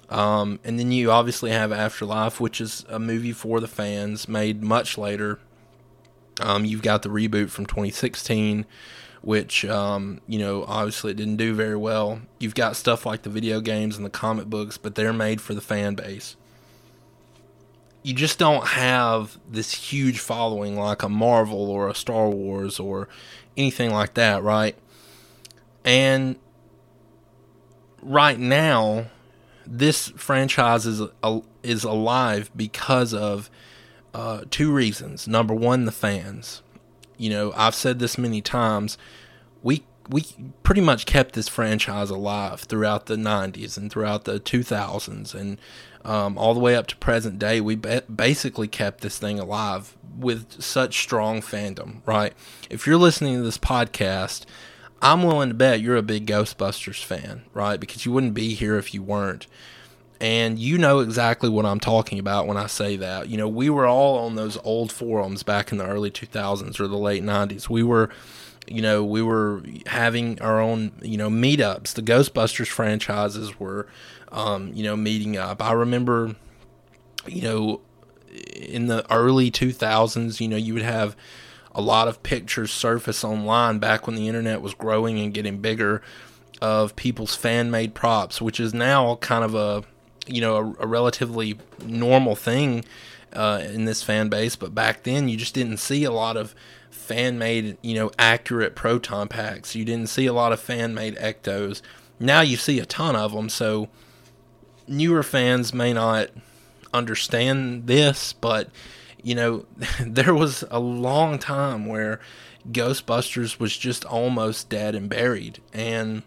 [0.09, 4.63] Um, and then you obviously have Afterlife, which is a movie for the fans, made
[4.63, 5.39] much later.
[6.41, 8.67] Um, you've got the reboot from 2016,
[9.23, 12.21] which um, you know obviously it didn't do very well.
[12.39, 15.55] You've got stuff like the video games and the comic books, but they're made for
[15.55, 16.37] the fan base.
[18.03, 23.09] You just don't have this huge following like a Marvel or a Star Wars or
[23.57, 24.77] anything like that, right?
[25.85, 26.37] And
[28.01, 29.07] right now,
[29.67, 31.03] this franchise is
[31.63, 33.51] is alive because of
[34.15, 35.27] uh, two reasons.
[35.27, 36.63] Number one, the fans
[37.23, 38.99] you know, I've said this many times.
[39.63, 40.25] We we
[40.65, 45.59] pretty much kept this franchise alive throughout the 90s and throughout the 2000s and
[46.05, 47.61] um, all the way up to present day.
[47.61, 52.33] We basically kept this thing alive with such strong fandom, right?
[52.69, 54.45] If you're listening to this podcast,
[55.03, 57.79] I'm willing to bet you're a big Ghostbusters fan, right?
[57.79, 59.47] Because you wouldn't be here if you weren't
[60.23, 63.29] and you know exactly what I'm talking about when I say that.
[63.29, 66.87] You know, we were all on those old forums back in the early 2000s or
[66.87, 67.69] the late 90s.
[67.69, 68.09] We were,
[68.69, 71.95] you know, we were having our own, you know, meetups.
[71.95, 73.89] The Ghostbusters franchises were,
[74.31, 75.61] um, you know, meeting up.
[75.61, 76.37] I remember,
[77.27, 77.81] you know,
[78.55, 81.17] in the early 2000s, you know, you would have
[81.75, 86.03] a lot of pictures surface online back when the internet was growing and getting bigger
[86.61, 89.85] of people's fan made props, which is now kind of a
[90.27, 92.85] you know a, a relatively normal thing
[93.33, 96.55] uh, in this fan base, but back then you just didn't see a lot of
[96.91, 99.75] fan made you know accurate proton packs.
[99.75, 101.83] You didn't see a lot of fan made ectos.
[102.21, 103.49] Now you see a ton of them.
[103.49, 103.89] So
[104.87, 106.29] newer fans may not
[106.95, 108.69] understand this, but
[109.23, 109.67] you know
[110.01, 112.21] there was a long time where
[112.71, 116.23] Ghostbusters was just almost dead and buried, and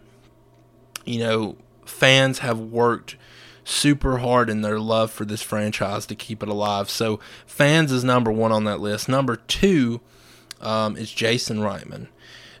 [1.04, 3.16] you know fans have worked
[3.64, 6.88] super hard in their love for this franchise to keep it alive.
[6.88, 9.08] So fans is number one on that list.
[9.08, 10.00] Number two
[10.60, 12.06] um, is Jason Reitman.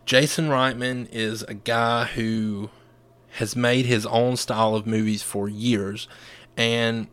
[0.04, 2.70] Jason Reitman is a guy who
[3.36, 6.08] has made his own style of movies for years.
[6.56, 7.06] And,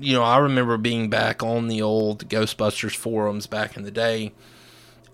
[0.00, 4.32] you know, I remember being back on the old Ghostbusters forums back in the day.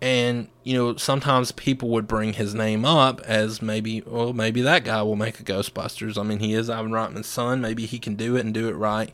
[0.01, 4.85] And you know sometimes people would bring his name up as maybe well maybe that
[4.85, 6.19] guy will make a ghostbusters.
[6.19, 7.63] I mean he is ivan reitman's son.
[7.63, 9.11] Maybe he can do it and do it right.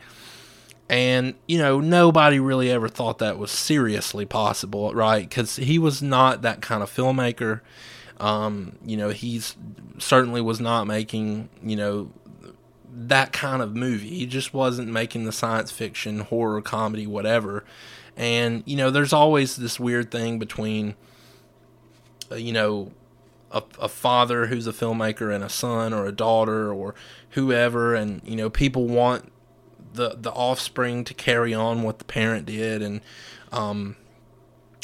[0.88, 5.28] And you know nobody really ever thought that was seriously possible right?
[5.28, 7.60] Because he was not that kind of filmmaker.
[8.18, 9.54] Um, you know he's
[9.98, 12.10] certainly was not making you know
[12.92, 17.64] that kind of movie he just wasn't making the science fiction horror comedy whatever
[18.20, 20.94] and, you know, there's always this weird thing between,
[22.30, 22.92] uh, you know,
[23.50, 26.94] a, a, father who's a filmmaker and a son or a daughter or
[27.30, 27.94] whoever.
[27.94, 29.32] And, you know, people want
[29.94, 32.82] the, the offspring to carry on what the parent did.
[32.82, 33.00] And,
[33.52, 33.96] um,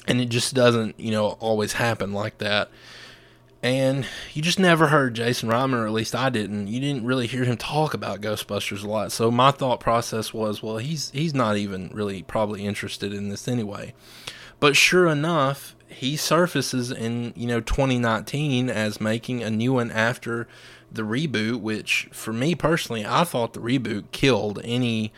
[0.06, 2.70] and it just doesn't, you know, always happen like that.
[3.66, 6.68] And you just never heard Jason Reitman, or at least I didn't.
[6.68, 9.10] You didn't really hear him talk about Ghostbusters a lot.
[9.10, 13.48] So my thought process was, well, he's he's not even really probably interested in this
[13.48, 13.92] anyway.
[14.60, 20.46] But sure enough, he surfaces in you know 2019 as making a new one after
[20.92, 25.12] the reboot, which for me personally, I thought the reboot killed any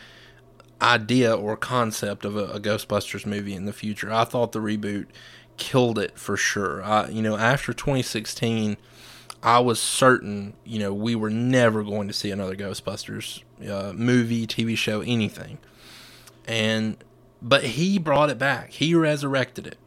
[0.81, 4.11] idea or concept of a, a Ghostbusters movie in the future.
[4.11, 5.05] I thought the reboot
[5.59, 6.83] killed it for sure.
[6.83, 8.77] I, you know, after 2016,
[9.43, 14.47] I was certain, you know, we were never going to see another Ghostbusters uh, movie,
[14.47, 15.59] TV show, anything.
[16.47, 16.97] And,
[17.41, 18.71] but he brought it back.
[18.71, 19.77] He resurrected it.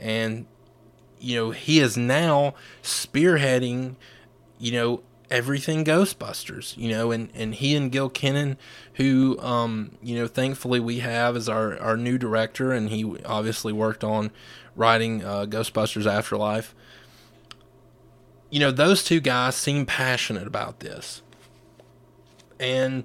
[0.00, 0.46] And,
[1.18, 3.96] you know, he is now spearheading,
[4.58, 8.56] you know, everything Ghostbusters, you know, and, and he and Gil Kenan,
[8.94, 13.72] who, um, you know, thankfully we have as our, our new director, and he obviously
[13.72, 14.30] worked on
[14.76, 16.74] writing uh, Ghostbusters Afterlife.
[18.50, 21.22] You know, those two guys seem passionate about this.
[22.60, 23.04] And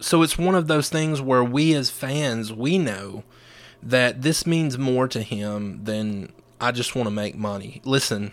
[0.00, 3.24] so it's one of those things where we as fans, we know
[3.82, 7.80] that this means more to him than I just want to make money.
[7.84, 8.32] Listen,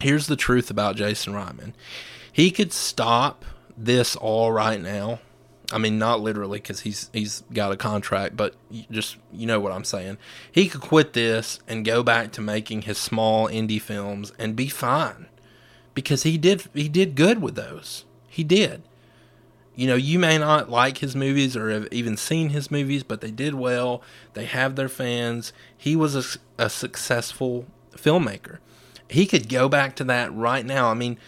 [0.00, 1.74] here's the truth about Jason Reitman.
[2.32, 3.44] He could stop
[3.76, 5.20] this all right now
[5.74, 8.54] I mean, not literally because he's he's got a contract, but
[8.92, 10.18] just you know what I'm saying.
[10.52, 14.68] He could quit this and go back to making his small indie films and be
[14.68, 15.26] fine,
[15.92, 18.04] because he did he did good with those.
[18.28, 18.82] He did.
[19.74, 23.20] You know, you may not like his movies or have even seen his movies, but
[23.20, 24.00] they did well.
[24.34, 25.52] They have their fans.
[25.76, 28.58] He was a, a successful filmmaker.
[29.10, 30.88] He could go back to that right now.
[30.88, 31.18] I mean,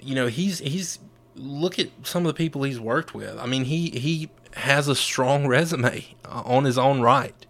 [0.00, 1.00] you know, he's he's
[1.36, 3.38] look at some of the people he's worked with.
[3.38, 7.46] I mean, he he has a strong resume uh, on his own right,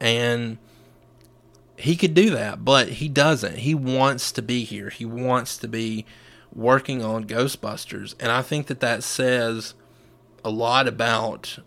[0.00, 0.58] and
[1.76, 3.58] he could do that, but he doesn't.
[3.58, 4.90] He wants to be here.
[4.90, 6.06] He wants to be
[6.54, 9.74] working on Ghostbusters, and I think that that says
[10.44, 11.58] a lot about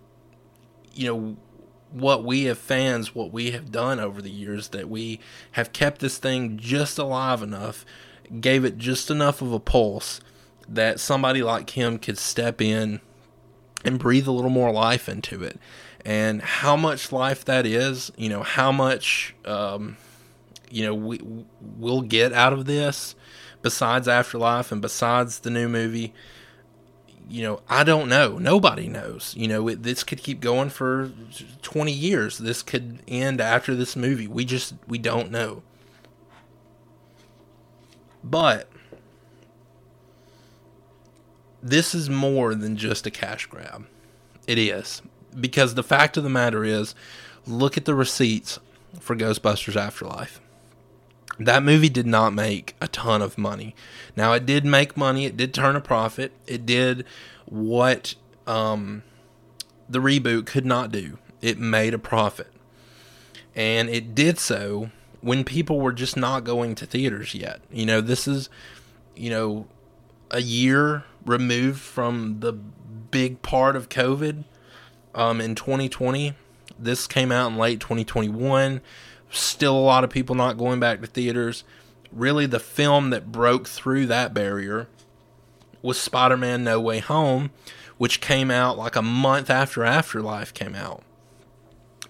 [0.93, 1.37] you know
[1.91, 5.19] what we have fans, what we have done over the years, that we
[5.53, 7.85] have kept this thing just alive enough,
[8.41, 10.19] gave it just enough of a pulse
[10.67, 12.99] that somebody like him could step in
[13.83, 15.59] and breathe a little more life into it.
[16.03, 19.97] And how much life that is, you know, how much, um,
[20.69, 21.19] you know, we,
[21.61, 23.15] we'll get out of this
[23.61, 26.13] besides Afterlife and besides the new movie,
[27.27, 28.37] you know, I don't know.
[28.37, 29.33] Nobody knows.
[29.35, 31.11] You know, it, this could keep going for
[31.63, 32.37] 20 years.
[32.37, 34.27] This could end after this movie.
[34.27, 35.63] We just, we don't know.
[38.23, 38.69] But
[41.65, 43.87] this is more than just a cash grab.
[44.45, 45.01] It is.
[45.37, 46.93] Because the fact of the matter is,
[47.47, 48.59] look at the receipts
[48.99, 50.39] for Ghostbusters Afterlife.
[51.39, 53.73] That movie did not make a ton of money.
[54.15, 57.03] Now, it did make money, it did turn a profit, it did
[57.45, 58.13] what
[58.45, 59.01] um,
[59.89, 61.17] the reboot could not do.
[61.41, 62.51] It made a profit.
[63.55, 67.59] And it did so when people were just not going to theaters yet.
[67.71, 68.51] You know, this is,
[69.15, 69.65] you know,
[70.29, 74.43] a year removed from the big part of COVID
[75.13, 76.33] um, in 2020.
[76.77, 78.81] This came out in late 2021.
[79.29, 81.63] Still a lot of people not going back to theaters.
[82.11, 84.87] Really, the film that broke through that barrier
[85.81, 87.51] was Spider Man No Way Home,
[87.97, 91.03] which came out like a month after Afterlife came out.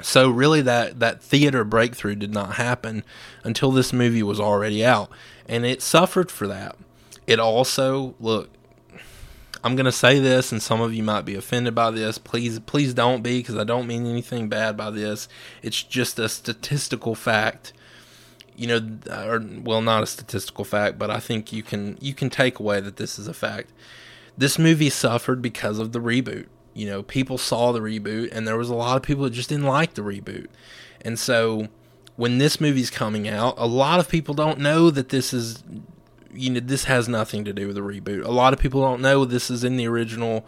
[0.02, 3.04] So really that that theater breakthrough did not happen
[3.44, 5.10] until this movie was already out
[5.48, 6.76] and it suffered for that.
[7.28, 8.50] It also look
[9.66, 12.20] I'm to say this, and some of you might be offended by this.
[12.20, 15.28] Please, please don't be, because I don't mean anything bad by this.
[15.64, 17.74] It's just a statistical fact.
[18.56, 22.14] You know, uh, or well, not a statistical fact, but I think you can you
[22.14, 23.74] can take away that this is a fact.
[24.38, 26.46] This movie suffered because of the reboot.
[26.76, 29.50] You know, people saw the reboot, and there was a lot of people that just
[29.50, 30.46] didn't like the reboot,
[31.02, 31.70] and so
[32.18, 35.64] when this movie's coming out, a lot of people don't know that this is
[36.36, 38.26] you know this has nothing to do with the reboot.
[38.26, 40.46] A lot of people don't know this is in the original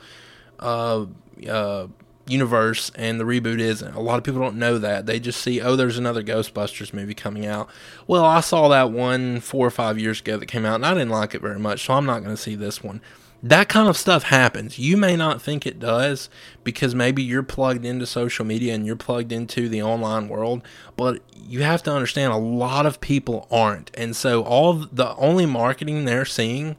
[0.60, 1.06] uh,
[1.48, 1.88] uh,
[2.28, 3.94] universe and the reboot isn't.
[3.94, 5.06] A lot of people don't know that.
[5.06, 7.70] They just see, oh, there's another Ghostbusters movie coming out.
[8.06, 10.94] Well, I saw that one four or five years ago that came out, and I
[10.94, 13.02] didn't like it very much, so I'm not going to see this one
[13.44, 14.80] that kind of stuff happens.
[14.80, 16.30] You may not think it does
[16.64, 20.64] because maybe you're plugged into social media and you're plugged into the online world,
[20.96, 23.92] but you have to understand a lot of people aren't.
[23.96, 26.78] And so all the only marketing they're seeing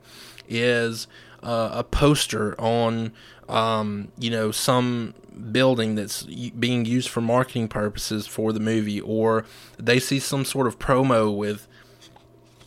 [0.49, 1.07] is
[1.43, 3.13] uh, a poster on
[3.49, 5.15] um, you know some
[5.53, 9.45] building that's being used for marketing purposes for the movie or
[9.79, 11.69] they see some sort of promo with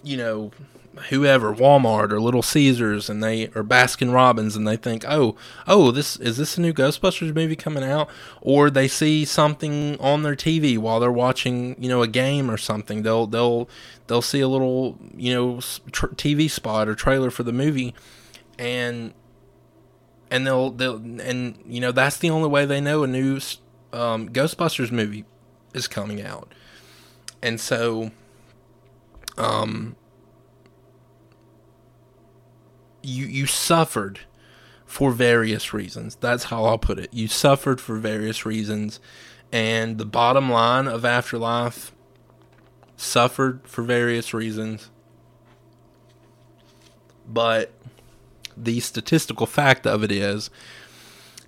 [0.04, 0.52] you know
[1.10, 5.36] whoever, Walmart or Little Caesars, and they or Baskin Robbins, and they think, oh,
[5.68, 8.10] oh, this is this a new Ghostbusters movie coming out,
[8.42, 12.58] or they see something on their TV while they're watching, you know, a game or
[12.58, 13.04] something.
[13.04, 13.70] They'll they'll
[14.08, 15.60] they'll see a little, you know,
[15.92, 17.96] tr- TV spot or trailer for the movie,
[18.60, 19.14] and
[20.30, 23.40] and they'll they'll and you know that's the only way they know a new
[23.94, 25.26] um, Ghostbusters movie
[25.74, 26.52] is coming out,
[27.42, 28.12] and so.
[29.38, 29.96] Um,
[33.04, 34.20] you you suffered
[34.86, 36.16] for various reasons.
[36.16, 37.14] That's how I'll put it.
[37.14, 39.00] You suffered for various reasons,
[39.52, 41.92] and the bottom line of Afterlife
[42.98, 44.90] suffered for various reasons.
[47.28, 47.72] But
[48.58, 50.50] the statistical fact of it is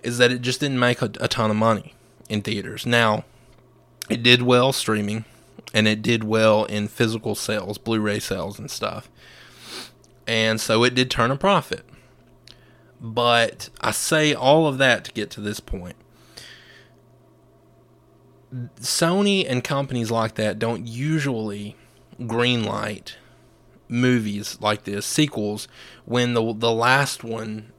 [0.02, 1.94] is that it just didn't make a, a ton of money
[2.28, 2.84] in theaters.
[2.84, 3.24] Now,
[4.10, 5.24] it did well streaming
[5.72, 9.08] and it did well in physical sales, Blu-ray sales and stuff
[10.26, 11.84] and so it did turn a profit.
[13.00, 15.96] But I say all of that to get to this point.
[18.80, 21.76] Sony and companies like that don't usually
[22.20, 23.14] greenlight
[23.88, 25.68] movies like this, sequels,
[26.04, 27.72] when the the last one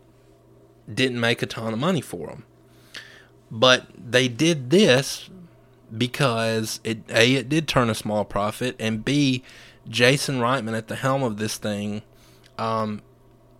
[0.91, 2.45] didn't make a ton of money for them.
[3.49, 5.29] But they did this
[5.95, 9.43] because it a it did turn a small profit, and b
[9.87, 12.01] Jason Reitman at the helm of this thing
[12.57, 13.01] um,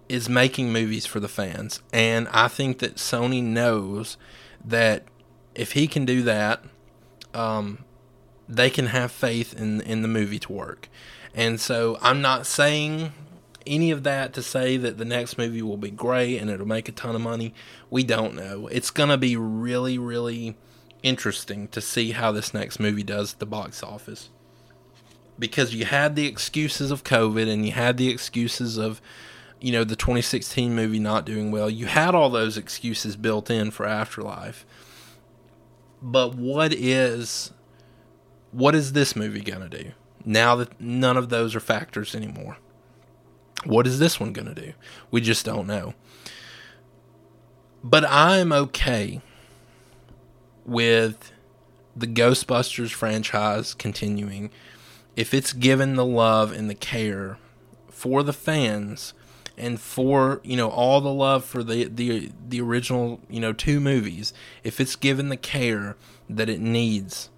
[0.07, 4.17] is making movies for the fans, and I think that Sony knows
[4.63, 5.03] that
[5.53, 6.63] if he can do that,
[7.33, 7.83] um,
[8.47, 10.89] they can have faith in in the movie to work.
[11.33, 13.11] And so I'm not saying
[13.67, 16.87] any of that to say that the next movie will be great and it'll make
[16.87, 17.53] a ton of money.
[17.89, 18.67] We don't know.
[18.67, 20.55] It's going to be really, really
[21.03, 24.29] interesting to see how this next movie does at the box office
[25.37, 29.01] because you had the excuses of COVID and you had the excuses of,
[29.59, 31.69] you know, the 2016 movie not doing well.
[31.69, 34.65] You had all those excuses built in for Afterlife.
[36.01, 37.51] But what is
[38.51, 39.91] what is this movie going to do?
[40.23, 42.57] Now that none of those are factors anymore.
[43.65, 44.73] What is this one going to do?
[45.11, 45.93] We just don't know.
[47.83, 49.21] But I'm okay
[50.65, 51.31] with
[51.95, 54.51] the Ghostbusters franchise continuing
[55.15, 57.37] if it's given the love and the care
[57.89, 59.13] for the fans
[59.57, 63.79] and for you know all the love for the the the original you know two
[63.79, 65.95] movies if it's given the care
[66.29, 67.29] that it needs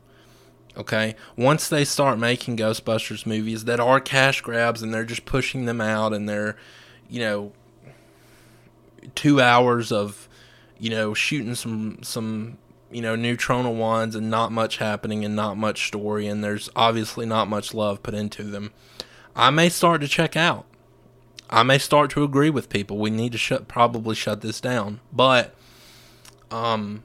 [0.77, 1.15] okay?
[1.35, 5.81] Once they start making ghostbusters movies that are cash grabs and they're just pushing them
[5.81, 6.55] out and they're
[7.09, 7.51] you know
[9.15, 10.29] 2 hours of
[10.77, 12.57] you know shooting some some
[12.91, 17.25] you know, neutrona wands and not much happening and not much story, and there's obviously
[17.25, 18.71] not much love put into them,
[19.35, 20.65] I may start to check out.
[21.49, 22.97] I may start to agree with people.
[22.97, 24.99] We need to shut probably shut this down.
[25.13, 25.55] But
[26.51, 27.03] um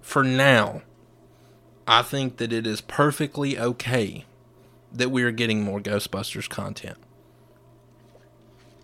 [0.00, 0.82] for now,
[1.86, 4.24] I think that it is perfectly okay
[4.92, 6.96] that we are getting more Ghostbusters content.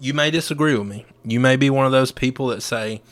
[0.01, 1.07] You may disagree with me.
[1.25, 3.03] You may be one of those people that say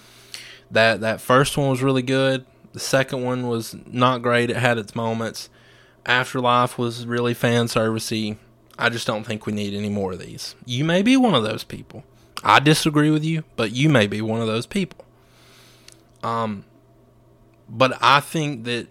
[0.70, 4.50] that that first one was really good the second one was not great.
[4.50, 5.48] It had its moments.
[6.06, 8.36] Afterlife was really fan servicey.
[8.78, 10.54] I just don't think we need any more of these.
[10.64, 12.04] You may be one of those people.
[12.42, 15.04] I disagree with you, but you may be one of those people.
[16.22, 16.64] Um,
[17.68, 18.88] but I think that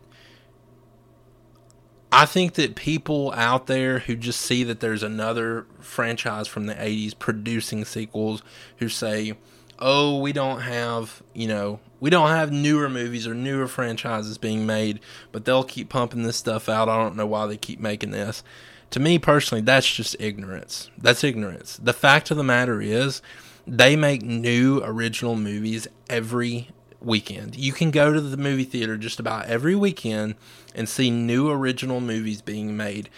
[2.12, 6.74] I think that people out there who just see that there's another franchise from the
[6.74, 8.42] 80s producing sequels
[8.78, 9.34] who say,
[9.78, 14.66] "Oh, we don't have, you know, we don't have newer movies or newer franchises being
[14.66, 15.00] made,
[15.32, 16.90] but they'll keep pumping this stuff out.
[16.90, 18.44] I don't know why they keep making this.
[18.92, 20.90] To me personally, that's just ignorance.
[20.98, 21.80] That's ignorance.
[21.82, 23.22] The fact of the matter is,
[23.68, 26.70] they make new original movies every
[27.02, 27.56] weekend.
[27.56, 30.36] You can go to the movie theater just about every weekend
[30.74, 33.10] and see new original movies being made.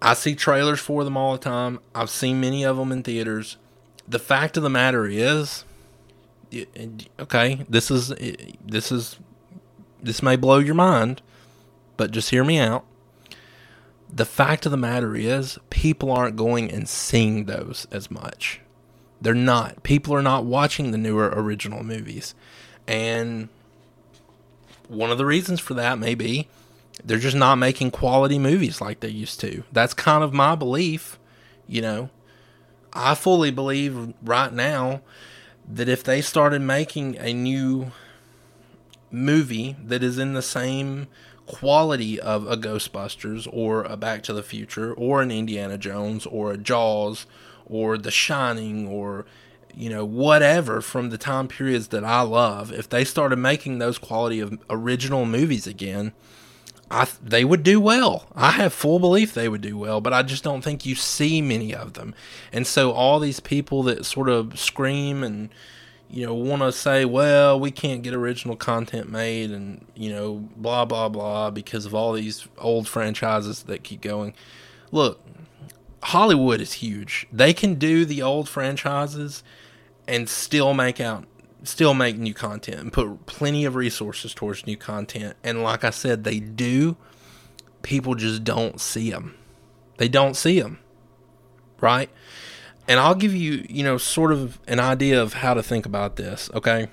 [0.00, 1.80] I see trailers for them all the time.
[1.94, 3.56] I've seen many of them in theaters.
[4.06, 5.64] The fact of the matter is,
[7.18, 8.08] okay, this is
[8.64, 9.18] this is
[10.02, 11.22] this may blow your mind,
[11.96, 12.84] but just hear me out.
[14.12, 18.60] The fact of the matter is, people aren't going and seeing those as much.
[19.20, 19.82] They're not.
[19.82, 22.34] People are not watching the newer original movies.
[22.86, 23.48] And
[24.88, 26.48] one of the reasons for that may be
[27.02, 29.64] they're just not making quality movies like they used to.
[29.72, 31.18] That's kind of my belief,
[31.66, 32.10] you know.
[32.92, 35.00] I fully believe right now
[35.68, 37.92] that if they started making a new
[39.10, 41.06] movie that is in the same
[41.46, 46.52] quality of a Ghostbusters or a Back to the Future or an Indiana Jones or
[46.52, 47.26] a Jaws
[47.66, 49.26] or The Shining or
[49.76, 53.98] you know whatever from the time periods that I love, if they started making those
[53.98, 56.12] quality of original movies again,
[56.90, 58.26] I they would do well.
[58.34, 61.40] I have full belief they would do well, but I just don't think you see
[61.40, 62.14] many of them.
[62.52, 65.48] And so all these people that sort of scream and
[66.10, 70.48] you know want to say, well, we can't get original content made and you know
[70.56, 74.34] blah blah blah because of all these old franchises that keep going.
[74.92, 75.20] Look,
[76.02, 77.26] Hollywood is huge.
[77.32, 79.42] They can do the old franchises
[80.06, 81.24] and still make out
[81.64, 85.36] still make new content and put plenty of resources towards new content.
[85.42, 86.96] And like I said, they do.
[87.82, 89.36] People just don't see them.
[89.98, 90.78] They don't see them.
[91.80, 92.10] Right?
[92.86, 96.16] And I'll give you, you know, sort of an idea of how to think about
[96.16, 96.88] this, okay?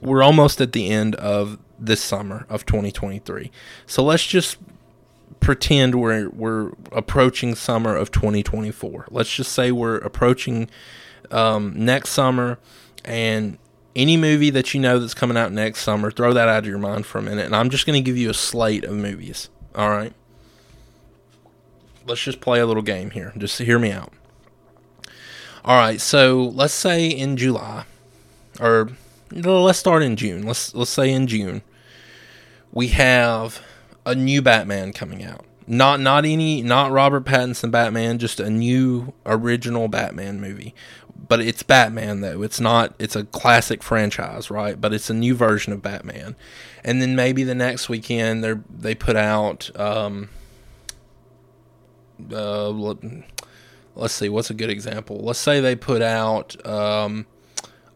[0.00, 3.50] We're almost at the end of this summer of 2023.
[3.86, 4.58] So let's just
[5.40, 9.06] pretend we're we're approaching summer of 2024.
[9.10, 10.68] Let's just say we're approaching
[11.30, 12.58] um, next summer,
[13.04, 13.58] and
[13.98, 16.78] any movie that you know that's coming out next summer, throw that out of your
[16.78, 17.44] mind for a minute.
[17.44, 19.50] And I'm just going to give you a slate of movies.
[19.74, 20.12] All right.
[22.06, 23.32] Let's just play a little game here.
[23.36, 24.12] Just hear me out.
[25.64, 26.00] All right.
[26.00, 27.84] So let's say in July,
[28.60, 28.90] or
[29.32, 30.44] let's start in June.
[30.44, 31.62] Let's let's say in June,
[32.72, 33.60] we have
[34.06, 35.44] a new Batman coming out.
[35.66, 40.74] Not not any not Robert Pattinson Batman, just a new original Batman movie
[41.26, 42.42] but it's Batman though.
[42.42, 42.94] It's not.
[42.98, 44.80] It's a classic franchise, right?
[44.80, 46.36] But it's a new version of Batman.
[46.84, 49.70] And then maybe the next weekend they they put out.
[49.78, 50.30] Um,
[52.32, 52.70] uh,
[53.94, 54.28] let's see.
[54.28, 55.18] What's a good example?
[55.18, 57.26] Let's say they put out um,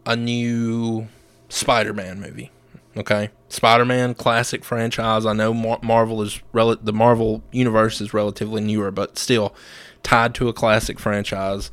[0.05, 1.07] a new
[1.49, 2.51] Spider-Man movie.
[2.95, 5.25] Okay, Spider-Man classic franchise.
[5.25, 9.55] I know Mar- Marvel is rel- the Marvel universe is relatively newer, but still
[10.03, 11.71] tied to a classic franchise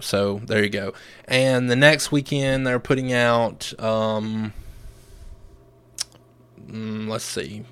[0.00, 0.92] so there you go.
[1.26, 3.72] And the next weekend they're putting out.
[3.80, 4.52] Um,
[6.60, 7.64] mm, let's see,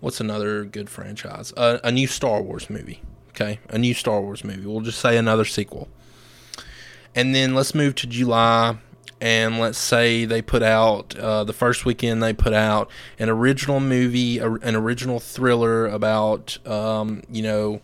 [0.00, 1.52] what's another good franchise?
[1.56, 3.02] Uh, a new Star Wars movie.
[3.30, 4.66] Okay, a new Star Wars movie.
[4.66, 5.88] We'll just say another sequel.
[7.14, 8.78] And then let's move to July.
[9.20, 13.80] And let's say they put out uh, the first weekend they put out an original
[13.80, 17.80] movie, an original thriller about um, you know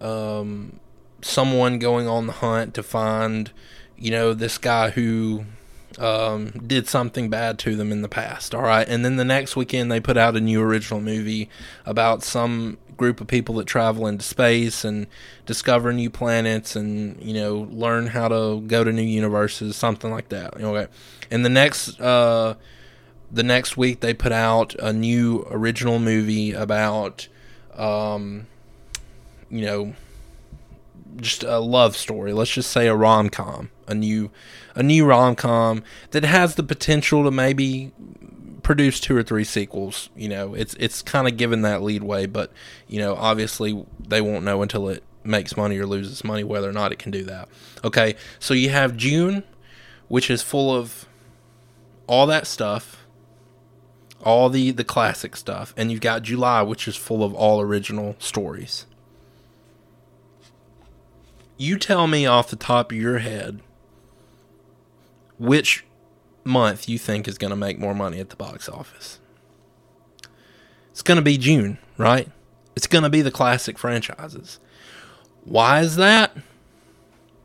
[0.00, 0.80] um,
[1.22, 3.50] someone going on the hunt to find,
[3.96, 5.44] you know, this guy who
[5.98, 8.54] um, did something bad to them in the past.
[8.54, 8.86] All right.
[8.88, 11.48] And then the next weekend, they put out a new original movie
[11.84, 15.06] about some group of people that travel into space and
[15.46, 20.28] discover new planets and, you know, learn how to go to new universes, something like
[20.28, 20.54] that.
[20.60, 20.90] Okay.
[21.30, 22.54] And the next, uh,
[23.30, 27.28] the next week, they put out a new original movie about,
[27.76, 28.46] um,
[29.50, 29.94] you know,
[31.20, 32.32] just a love story.
[32.32, 34.30] Let's just say a rom com, a new
[34.74, 37.92] a new rom com that has the potential to maybe
[38.62, 40.10] produce two or three sequels.
[40.16, 42.52] You know, it's it's kind of given that leadway, but
[42.86, 46.72] you know, obviously they won't know until it makes money or loses money whether or
[46.72, 47.48] not it can do that.
[47.84, 49.42] Okay, so you have June,
[50.08, 51.06] which is full of
[52.06, 53.06] all that stuff,
[54.24, 58.16] all the the classic stuff, and you've got July, which is full of all original
[58.18, 58.86] stories
[61.58, 63.60] you tell me off the top of your head
[65.38, 65.84] which
[66.44, 69.18] month you think is going to make more money at the box office.
[70.90, 72.28] It's going to be June, right?
[72.74, 74.58] It's going to be the classic franchises.
[75.44, 76.36] Why is that?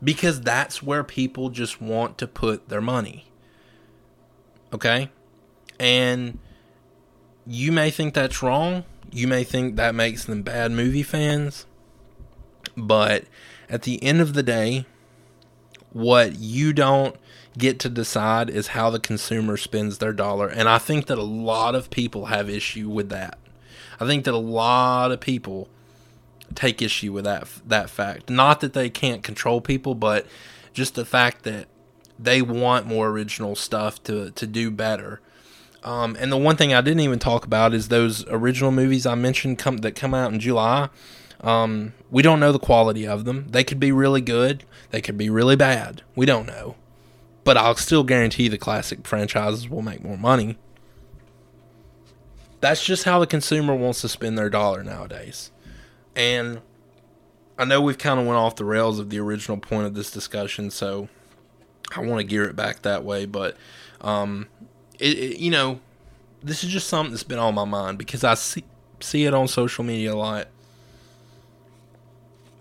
[0.02, 3.26] Because that's where people just want to put their money.
[4.72, 5.10] Okay?
[5.78, 6.38] And
[7.46, 8.84] you may think that's wrong.
[9.10, 11.66] You may think that makes them bad movie fans.
[12.76, 13.24] But
[13.74, 14.86] at the end of the day,
[15.92, 17.16] what you don't
[17.58, 20.46] get to decide is how the consumer spends their dollar.
[20.46, 23.36] And I think that a lot of people have issue with that.
[23.98, 25.68] I think that a lot of people
[26.54, 28.30] take issue with that that fact.
[28.30, 30.24] Not that they can't control people, but
[30.72, 31.66] just the fact that
[32.16, 35.20] they want more original stuff to to do better.
[35.82, 39.16] Um, and the one thing I didn't even talk about is those original movies I
[39.16, 40.90] mentioned come that come out in July.
[41.44, 43.48] Um, we don't know the quality of them.
[43.50, 44.64] They could be really good.
[44.90, 46.02] They could be really bad.
[46.16, 46.76] We don't know.
[47.44, 50.56] But I'll still guarantee the classic franchises will make more money.
[52.60, 55.50] That's just how the consumer wants to spend their dollar nowadays.
[56.16, 56.62] And
[57.58, 60.10] I know we've kind of went off the rails of the original point of this
[60.10, 61.10] discussion, so
[61.94, 63.26] I want to gear it back that way.
[63.26, 63.58] But,
[64.00, 64.48] um,
[64.98, 65.80] it, it, you know,
[66.42, 68.64] this is just something that's been on my mind because I see
[69.00, 70.48] see it on social media a lot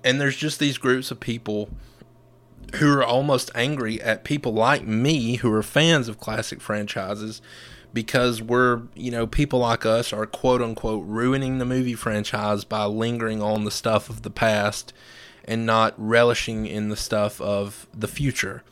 [0.03, 1.69] and there's just these groups of people
[2.75, 7.41] who are almost angry at people like me who are fans of classic franchises
[7.93, 12.85] because we're, you know, people like us are quote unquote ruining the movie franchise by
[12.85, 14.91] lingering on the stuff of the past
[15.45, 18.63] and not relishing in the stuff of the future.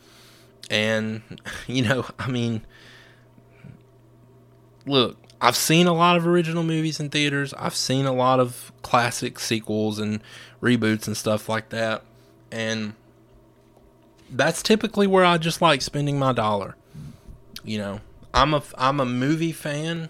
[0.68, 1.22] And,
[1.66, 2.62] you know, I mean,
[4.84, 7.54] look, I've seen a lot of original movies in theaters.
[7.54, 10.20] I've seen a lot of classic sequels and
[10.62, 12.02] reboots and stuff like that.
[12.50, 12.94] And
[14.30, 16.76] that's typically where I just like spending my dollar.
[17.64, 18.00] You know,
[18.32, 20.08] I'm a I'm a movie fan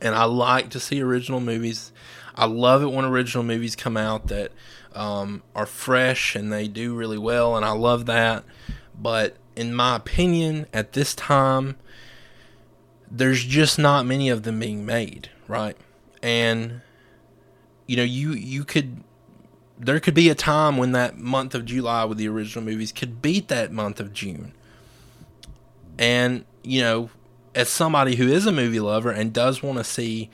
[0.00, 1.92] and I like to see original movies.
[2.34, 4.52] I love it when original movies come out that
[4.94, 8.44] um, are fresh and they do really well, and I love that.
[9.00, 11.76] But in my opinion, at this time,
[13.10, 15.76] there's just not many of them being made, right?
[16.22, 16.80] And
[17.86, 19.02] you know, you you could
[19.78, 23.20] there could be a time when that month of July with the original movies could
[23.20, 24.52] beat that month of June.
[25.98, 27.10] And, you know,
[27.54, 30.30] as somebody who is a movie lover and does want to see,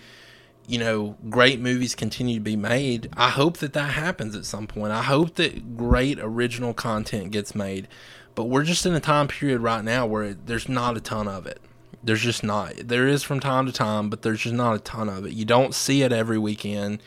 [0.66, 4.66] you know, great movies continue to be made, I hope that that happens at some
[4.66, 4.92] point.
[4.92, 7.88] I hope that great original content gets made.
[8.34, 11.46] But we're just in a time period right now where there's not a ton of
[11.46, 11.60] it.
[12.02, 12.74] There's just not.
[12.76, 15.32] There is from time to time, but there's just not a ton of it.
[15.32, 17.02] You don't see it every weekend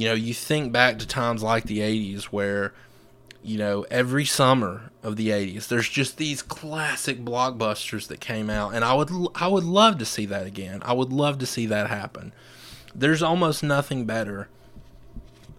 [0.00, 2.72] you know, you think back to times like the 80s where,
[3.42, 8.72] you know, every summer of the 80s, there's just these classic blockbusters that came out
[8.72, 10.80] and I would I would love to see that again.
[10.86, 12.32] I would love to see that happen.
[12.94, 14.48] There's almost nothing better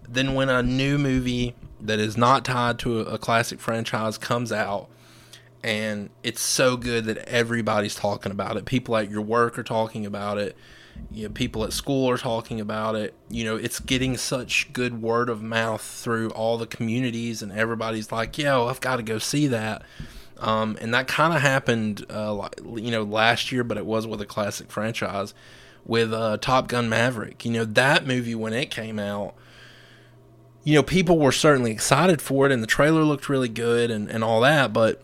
[0.10, 4.52] than when a new movie that is not tied to a, a classic franchise comes
[4.52, 4.90] out
[5.64, 8.66] and it's so good that everybody's talking about it.
[8.66, 10.58] People at your work are talking about it
[11.12, 13.14] you know, people at school are talking about it.
[13.30, 18.12] You know, it's getting such good word of mouth through all the communities, and everybody's
[18.12, 19.84] like, "Yo, I've got to go see that."
[20.38, 24.22] Um, and that kind of happened, uh, you know, last year, but it was with
[24.22, 25.36] a classic franchise
[25.86, 27.46] with uh, Top Gun Maverick.
[27.46, 29.36] You know, that movie when it came out,
[30.64, 34.10] you know, people were certainly excited for it, and the trailer looked really good and,
[34.10, 35.02] and all that, but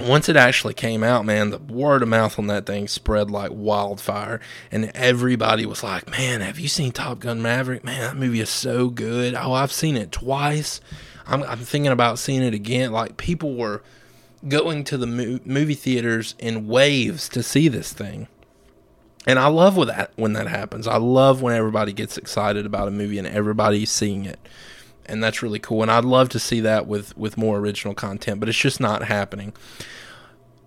[0.00, 3.50] once it actually came out, man, the word of mouth on that thing spread like
[3.52, 4.40] wildfire.
[4.72, 7.84] And everybody was like, man, have you seen Top Gun Maverick?
[7.84, 9.34] Man, that movie is so good.
[9.34, 10.80] Oh, I've seen it twice.
[11.26, 12.92] I'm, I'm thinking about seeing it again.
[12.92, 13.82] Like, people were
[14.46, 18.28] going to the mo- movie theaters in waves to see this thing.
[19.26, 20.86] And I love that when that happens.
[20.86, 24.38] I love when everybody gets excited about a movie and everybody's seeing it
[25.06, 25.82] and that's really cool.
[25.82, 29.04] And I'd love to see that with with more original content, but it's just not
[29.04, 29.52] happening.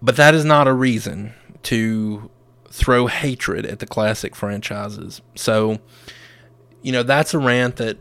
[0.01, 1.33] But that is not a reason
[1.63, 2.29] to
[2.69, 5.21] throw hatred at the classic franchises.
[5.35, 5.79] So,
[6.81, 7.97] you know, that's a rant that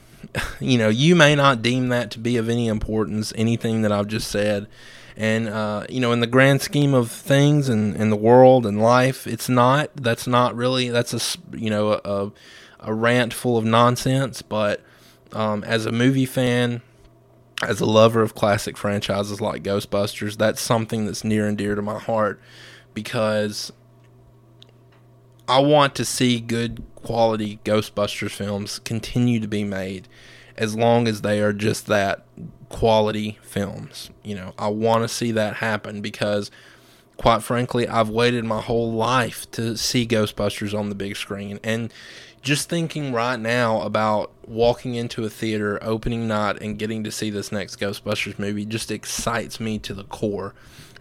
[0.60, 3.32] you know you may not deem that to be of any importance.
[3.36, 4.68] Anything that I've just said.
[5.14, 8.80] And uh, you know, in the grand scheme of things and in the world and
[8.80, 9.90] life, it's not.
[9.94, 10.88] That's not really.
[10.88, 12.30] That's a you know a,
[12.80, 14.40] a rant full of nonsense.
[14.40, 14.80] But
[15.32, 16.82] um, as a movie fan,
[17.62, 21.82] as a lover of classic franchises like Ghostbusters, that's something that's near and dear to
[21.82, 22.40] my heart
[22.94, 23.72] because
[25.48, 30.08] I want to see good quality Ghostbusters films continue to be made
[30.56, 32.24] as long as they are just that
[32.68, 34.10] quality films.
[34.22, 36.50] You know, I want to see that happen because
[37.16, 41.92] quite frankly, I've waited my whole life to see Ghostbusters on the big screen and
[42.42, 47.30] just thinking right now about walking into a theater opening night and getting to see
[47.30, 50.52] this next Ghostbusters movie just excites me to the core,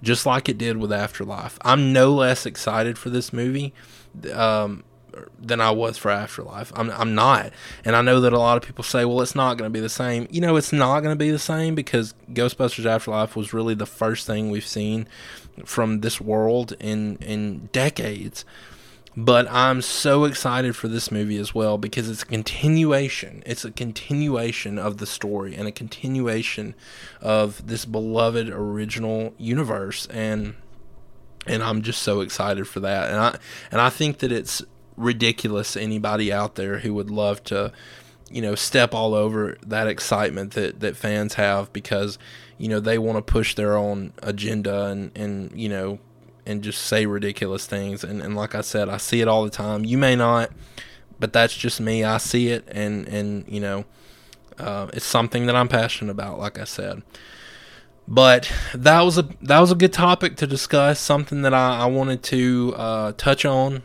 [0.03, 1.57] just like it did with Afterlife.
[1.63, 3.73] I'm no less excited for this movie
[4.31, 4.83] um,
[5.39, 6.71] than I was for Afterlife.
[6.75, 7.51] I'm, I'm not.
[7.83, 9.81] And I know that a lot of people say, well, it's not going to be
[9.81, 10.27] the same.
[10.29, 13.87] You know, it's not going to be the same because Ghostbusters Afterlife was really the
[13.87, 15.07] first thing we've seen
[15.65, 18.45] from this world in, in decades.
[19.15, 23.43] But I'm so excited for this movie as well because it's a continuation.
[23.45, 26.75] It's a continuation of the story and a continuation
[27.19, 30.55] of this beloved original universe and
[31.47, 33.09] and I'm just so excited for that.
[33.09, 33.37] And I
[33.71, 34.63] and I think that it's
[34.95, 37.73] ridiculous anybody out there who would love to
[38.29, 42.17] you know step all over that excitement that that fans have because
[42.57, 45.99] you know they want to push their own agenda and and you know
[46.45, 48.03] and just say ridiculous things.
[48.03, 49.85] And, and like I said, I see it all the time.
[49.85, 50.51] You may not,
[51.19, 52.03] but that's just me.
[52.03, 53.85] I see it, and and you know,
[54.57, 56.39] uh, it's something that I'm passionate about.
[56.39, 57.03] Like I said.
[58.07, 60.99] But that was a that was a good topic to discuss.
[60.99, 63.83] Something that I, I wanted to uh, touch on.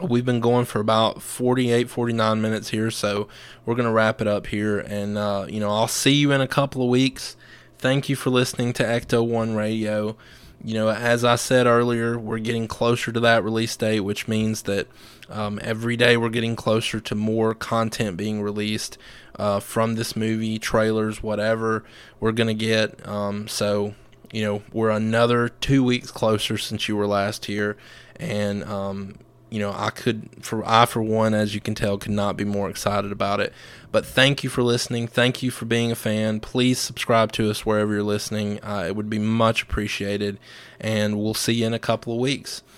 [0.00, 3.28] We've been going for about 48, 49 minutes here, so
[3.64, 4.80] we're gonna wrap it up here.
[4.80, 7.36] And uh, you know, I'll see you in a couple of weeks
[7.82, 10.16] thank you for listening to Ecto One Radio.
[10.64, 14.62] You know, as I said earlier, we're getting closer to that release date, which means
[14.62, 14.86] that
[15.28, 18.96] um, every day we're getting closer to more content being released
[19.36, 21.84] uh, from this movie, trailers, whatever
[22.20, 23.06] we're gonna get.
[23.08, 23.94] Um, so,
[24.30, 27.76] you know, we're another two weeks closer since you were last here,
[28.16, 29.16] and um,
[29.50, 32.44] you know, I could for I for one, as you can tell, could not be
[32.44, 33.52] more excited about it.
[33.92, 35.06] But thank you for listening.
[35.06, 36.40] Thank you for being a fan.
[36.40, 38.58] Please subscribe to us wherever you're listening.
[38.64, 40.38] Uh, it would be much appreciated.
[40.80, 42.62] And we'll see you in a couple of weeks.